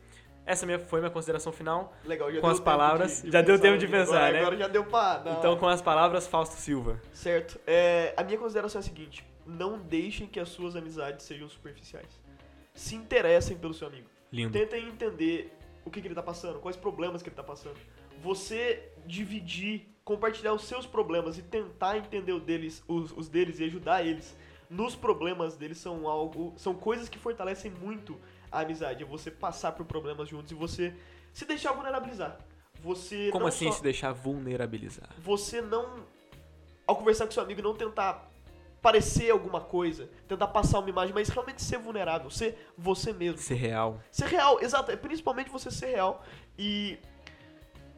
Essa 0.46 0.66
minha, 0.66 0.80
foi 0.80 1.00
minha 1.02 1.12
consideração 1.12 1.52
final. 1.52 1.94
Legal, 2.06 2.32
já 2.32 2.40
Com 2.40 2.48
deu 2.48 2.54
as 2.54 2.60
palavras, 2.62 3.18
de- 3.18 3.24
de 3.28 3.32
já 3.34 3.42
deu 3.42 3.60
tempo 3.60 3.78
de 3.78 3.88
pensar, 3.88 4.16
agora, 4.18 4.32
né? 4.32 4.40
Agora 4.40 4.58
já 4.58 4.68
deu 4.70 4.86
pra... 4.86 5.18
dar- 5.18 5.38
Então, 5.40 5.58
com 5.58 5.68
as 5.68 5.82
palavras, 5.82 6.26
Fausto 6.26 6.56
Silva. 6.56 7.02
Certo. 7.12 7.60
É, 7.68 8.14
a 8.16 8.24
minha 8.24 8.38
consideração 8.38 8.80
é 8.80 8.82
a 8.82 8.84
seguinte: 8.84 9.26
não 9.46 9.78
deixem 9.78 10.26
que 10.26 10.40
as 10.40 10.48
suas 10.50 10.76
amizades 10.78 11.26
sejam 11.26 11.50
superficiais. 11.50 12.08
Se 12.74 12.96
interessem 12.96 13.58
pelo 13.58 13.74
seu 13.74 13.88
amigo. 13.88 14.08
Lindo. 14.32 14.54
Tentem 14.54 14.88
entender 14.88 15.54
o 15.84 15.90
que, 15.90 16.00
que 16.02 16.08
ele 16.08 16.16
tá 16.16 16.24
passando, 16.24 16.60
quais 16.60 16.78
problemas 16.78 17.22
que 17.22 17.28
ele 17.28 17.36
tá 17.36 17.44
passando. 17.44 17.76
Você 18.22 18.90
dividir, 19.06 19.88
compartilhar 20.06 20.54
os 20.54 20.64
seus 20.64 20.86
problemas 20.86 21.38
e 21.38 21.42
tentar 21.42 21.98
entender 21.98 22.32
o 22.32 22.40
deles, 22.40 22.82
os, 22.88 23.12
os 23.12 23.28
deles 23.28 23.60
e 23.60 23.66
ajudar 23.66 24.06
eles 24.06 24.36
nos 24.70 24.96
problemas 24.96 25.56
deles 25.56 25.78
são 25.78 26.08
algo. 26.08 26.54
são 26.58 26.74
coisas 26.74 27.08
que 27.10 27.18
fortalecem 27.18 27.72
muito 27.72 28.20
a 28.52 28.62
amizade. 28.62 29.04
É 29.04 29.06
você 29.06 29.30
passar 29.32 29.72
por 29.74 29.86
problemas 29.86 30.28
juntos 30.30 30.52
e 30.52 30.56
você 30.56 30.94
se 31.34 31.46
deixar 31.46 31.72
vulnerabilizar. 31.74 32.38
Você 32.82 33.30
Como 33.32 33.48
assim 33.48 33.66
só- 33.72 33.78
se 33.78 33.84
deixar 33.84 34.12
vulnerabilizar? 34.14 35.10
você 35.20 35.62
não. 35.62 36.06
Ao 36.86 36.96
conversar 36.96 37.26
com 37.26 37.32
seu 37.32 37.44
amigo, 37.44 37.62
não 37.62 37.74
tentar 37.76 38.30
parecer 38.82 39.30
alguma 39.32 39.60
coisa, 39.60 40.10
tentar 40.28 40.48
passar 40.48 40.80
uma 40.80 40.90
imagem, 40.90 41.14
mas 41.14 41.28
realmente 41.28 41.62
ser 41.62 41.78
vulnerável, 41.80 42.30
ser 42.30 42.72
você 42.78 43.12
mesmo. 43.12 43.40
Ser 43.40 43.56
real. 43.56 44.00
Ser 44.12 44.28
real, 44.28 44.62
exato. 44.62 44.92
É 44.92 44.96
principalmente 44.96 45.50
você 45.50 45.70
ser 45.72 45.88
real 45.88 46.24
e 46.58 46.98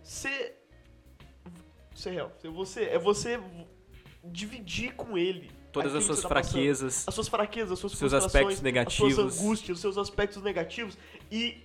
ser. 0.01 0.57
Ser 1.93 2.11
real. 2.11 2.31
Ser 2.39 2.49
você. 2.49 2.83
É 2.85 2.97
você 2.97 3.39
dividir 4.23 4.95
com 4.95 5.17
ele. 5.17 5.51
Todas 5.71 5.87
aquilo 5.95 5.99
as 5.99 6.05
suas 6.05 6.21
tá 6.21 6.29
passando. 6.29 6.51
fraquezas. 6.51 7.07
As 7.07 7.13
suas 7.13 7.27
fraquezas, 7.27 7.71
as 7.71 7.79
suas 7.79 7.93
Seus 7.93 8.13
aspectos 8.13 8.61
negativos. 8.61 9.17
as 9.17 9.17
suas 9.17 9.39
angústias, 9.41 9.77
os 9.77 9.81
seus 9.81 9.97
aspectos 9.97 10.41
negativos 10.41 10.97
e 11.31 11.61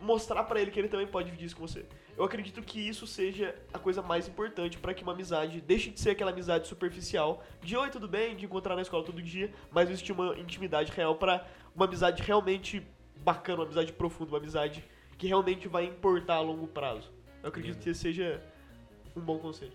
mostrar 0.00 0.42
pra 0.44 0.60
ele 0.60 0.70
que 0.70 0.78
ele 0.78 0.88
também 0.88 1.06
pode 1.06 1.26
dividir 1.26 1.46
isso 1.46 1.56
com 1.56 1.66
você. 1.66 1.86
Eu 2.16 2.24
acredito 2.24 2.60
que 2.62 2.78
isso 2.78 3.06
seja 3.06 3.54
a 3.72 3.78
coisa 3.78 4.02
mais 4.02 4.28
importante 4.28 4.76
pra 4.78 4.92
que 4.92 5.02
uma 5.02 5.12
amizade 5.12 5.60
deixe 5.60 5.90
de 5.90 5.98
ser 6.00 6.10
aquela 6.10 6.30
amizade 6.30 6.68
superficial 6.68 7.42
de 7.62 7.76
oi, 7.76 7.88
tudo 7.90 8.06
bem, 8.06 8.36
de 8.36 8.44
encontrar 8.44 8.76
na 8.76 8.82
escola 8.82 9.02
todo 9.04 9.22
dia, 9.22 9.52
mas 9.70 9.88
existe 9.88 10.12
uma 10.12 10.36
intimidade 10.38 10.92
real 10.92 11.14
pra 11.16 11.46
uma 11.74 11.86
amizade 11.86 12.22
realmente 12.22 12.86
bacana, 13.24 13.58
uma 13.60 13.64
amizade 13.64 13.92
profunda, 13.92 14.32
uma 14.32 14.38
amizade 14.38 14.84
que 15.16 15.26
realmente 15.26 15.68
vai 15.68 15.84
importar 15.84 16.34
a 16.34 16.40
longo 16.40 16.66
prazo. 16.66 17.10
Eu 17.42 17.48
acredito 17.48 17.74
Lindo. 17.74 17.84
que 17.84 17.90
esse 17.90 18.00
seja 18.00 18.42
um 19.16 19.20
bom 19.20 19.38
conselho. 19.38 19.72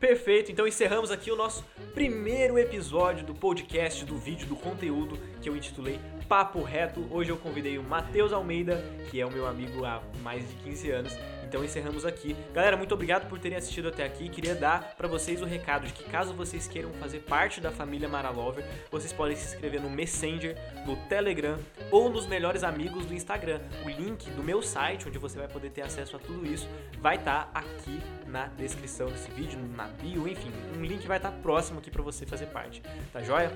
Perfeito, 0.00 0.50
então 0.50 0.66
encerramos 0.66 1.10
aqui 1.10 1.30
o 1.30 1.36
nosso 1.36 1.62
primeiro 1.92 2.58
episódio 2.58 3.22
do 3.22 3.34
podcast, 3.34 4.02
do 4.06 4.16
vídeo, 4.16 4.46
do 4.46 4.56
conteúdo 4.56 5.18
que 5.42 5.48
eu 5.48 5.54
intitulei 5.54 6.00
Papo 6.26 6.62
Reto. 6.62 7.06
Hoje 7.10 7.28
eu 7.28 7.36
convidei 7.36 7.76
o 7.76 7.82
Matheus 7.82 8.32
Almeida, 8.32 8.82
que 9.10 9.20
é 9.20 9.26
o 9.26 9.30
meu 9.30 9.46
amigo 9.46 9.84
há 9.84 10.02
mais 10.22 10.48
de 10.48 10.54
15 10.64 10.90
anos. 10.90 11.18
Então 11.50 11.64
encerramos 11.64 12.06
aqui. 12.06 12.36
Galera, 12.54 12.76
muito 12.76 12.94
obrigado 12.94 13.28
por 13.28 13.36
terem 13.36 13.58
assistido 13.58 13.88
até 13.88 14.04
aqui. 14.04 14.28
Queria 14.28 14.54
dar 14.54 14.94
para 14.96 15.08
vocês 15.08 15.42
o 15.42 15.44
recado 15.44 15.84
de 15.84 15.92
que 15.92 16.04
caso 16.04 16.32
vocês 16.32 16.68
queiram 16.68 16.92
fazer 16.92 17.22
parte 17.22 17.60
da 17.60 17.72
família 17.72 18.08
Maralover, 18.08 18.64
vocês 18.88 19.12
podem 19.12 19.36
se 19.36 19.52
inscrever 19.52 19.82
no 19.82 19.90
Messenger, 19.90 20.56
no 20.86 20.94
Telegram 21.08 21.58
ou 21.90 22.08
nos 22.08 22.24
melhores 22.24 22.62
amigos 22.62 23.04
do 23.04 23.12
Instagram. 23.12 23.58
O 23.84 23.88
link 23.88 24.30
do 24.30 24.44
meu 24.44 24.62
site, 24.62 25.08
onde 25.08 25.18
você 25.18 25.38
vai 25.38 25.48
poder 25.48 25.70
ter 25.70 25.82
acesso 25.82 26.14
a 26.14 26.20
tudo 26.20 26.46
isso, 26.46 26.68
vai 27.00 27.16
estar 27.16 27.50
aqui 27.52 28.00
na 28.28 28.46
descrição 28.46 29.08
desse 29.08 29.28
vídeo, 29.32 29.58
na 29.74 29.88
bio, 29.88 30.28
enfim, 30.28 30.52
um 30.78 30.84
link 30.84 31.04
vai 31.04 31.16
estar 31.16 31.32
próximo 31.32 31.80
aqui 31.80 31.90
para 31.90 32.00
você 32.00 32.24
fazer 32.24 32.46
parte, 32.46 32.80
tá 33.12 33.24
joia? 33.24 33.50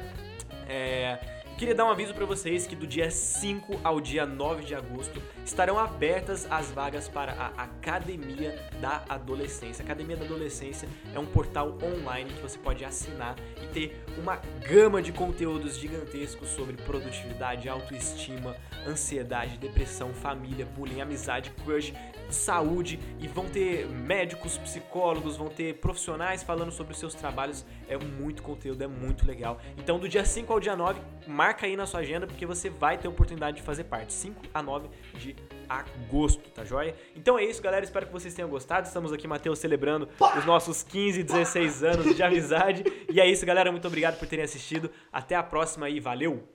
É, 0.68 1.43
queria 1.56 1.74
dar 1.74 1.84
um 1.84 1.90
aviso 1.90 2.12
para 2.12 2.26
vocês 2.26 2.66
que 2.66 2.74
do 2.74 2.86
dia 2.86 3.10
5 3.10 3.80
ao 3.84 4.00
dia 4.00 4.26
9 4.26 4.64
de 4.64 4.74
agosto 4.74 5.22
estarão 5.44 5.78
abertas 5.78 6.46
as 6.50 6.70
vagas 6.70 7.08
para 7.08 7.32
a 7.32 7.62
Academia 7.62 8.58
da 8.80 9.04
Adolescência. 9.08 9.82
A 9.82 9.84
Academia 9.84 10.16
da 10.16 10.24
Adolescência 10.24 10.88
é 11.14 11.18
um 11.18 11.26
portal 11.26 11.78
online 11.82 12.32
que 12.32 12.42
você 12.42 12.58
pode 12.58 12.84
assinar 12.84 13.36
e 13.62 13.66
ter 13.68 14.04
uma 14.18 14.36
gama 14.66 15.00
de 15.00 15.12
conteúdos 15.12 15.76
gigantescos 15.76 16.48
sobre 16.48 16.76
produtividade, 16.76 17.68
autoestima, 17.68 18.56
ansiedade, 18.86 19.58
depressão, 19.58 20.12
família, 20.12 20.66
bullying, 20.66 21.00
amizade, 21.00 21.50
crush, 21.64 21.92
saúde 22.30 22.98
e 23.20 23.28
vão 23.28 23.46
ter 23.46 23.86
médicos, 23.88 24.58
psicólogos, 24.58 25.36
vão 25.36 25.48
ter 25.48 25.74
profissionais 25.74 26.42
falando 26.42 26.72
sobre 26.72 26.92
os 26.92 26.98
seus 26.98 27.14
trabalhos. 27.14 27.64
É 27.88 27.96
muito 27.96 28.42
conteúdo, 28.42 28.82
é 28.82 28.86
muito 28.86 29.26
legal. 29.26 29.60
Então, 29.78 29.98
do 29.98 30.08
dia 30.08 30.24
5 30.24 30.52
ao 30.52 30.60
dia 30.60 30.74
9, 30.74 31.00
marca 31.44 31.66
aí 31.66 31.76
na 31.76 31.84
sua 31.84 32.00
agenda 32.00 32.26
porque 32.26 32.46
você 32.46 32.70
vai 32.70 32.96
ter 32.96 33.06
a 33.06 33.10
oportunidade 33.10 33.58
de 33.58 33.62
fazer 33.62 33.84
parte. 33.84 34.14
5 34.14 34.46
a 34.54 34.62
9 34.62 34.88
de 35.18 35.36
agosto, 35.68 36.48
tá 36.50 36.64
joia? 36.64 36.94
Então 37.14 37.38
é 37.38 37.44
isso, 37.44 37.60
galera. 37.60 37.84
Espero 37.84 38.06
que 38.06 38.12
vocês 38.12 38.32
tenham 38.32 38.48
gostado. 38.48 38.86
Estamos 38.86 39.12
aqui, 39.12 39.28
Matheus, 39.28 39.58
celebrando 39.58 40.08
os 40.38 40.44
nossos 40.46 40.82
15, 40.82 41.22
16 41.22 41.84
anos 41.84 42.16
de 42.16 42.22
amizade. 42.22 42.82
E 43.12 43.20
é 43.20 43.26
isso, 43.26 43.44
galera. 43.44 43.70
Muito 43.70 43.86
obrigado 43.86 44.18
por 44.18 44.26
terem 44.26 44.44
assistido. 44.44 44.90
Até 45.12 45.34
a 45.34 45.42
próxima 45.42 45.90
e 45.90 46.00
valeu! 46.00 46.53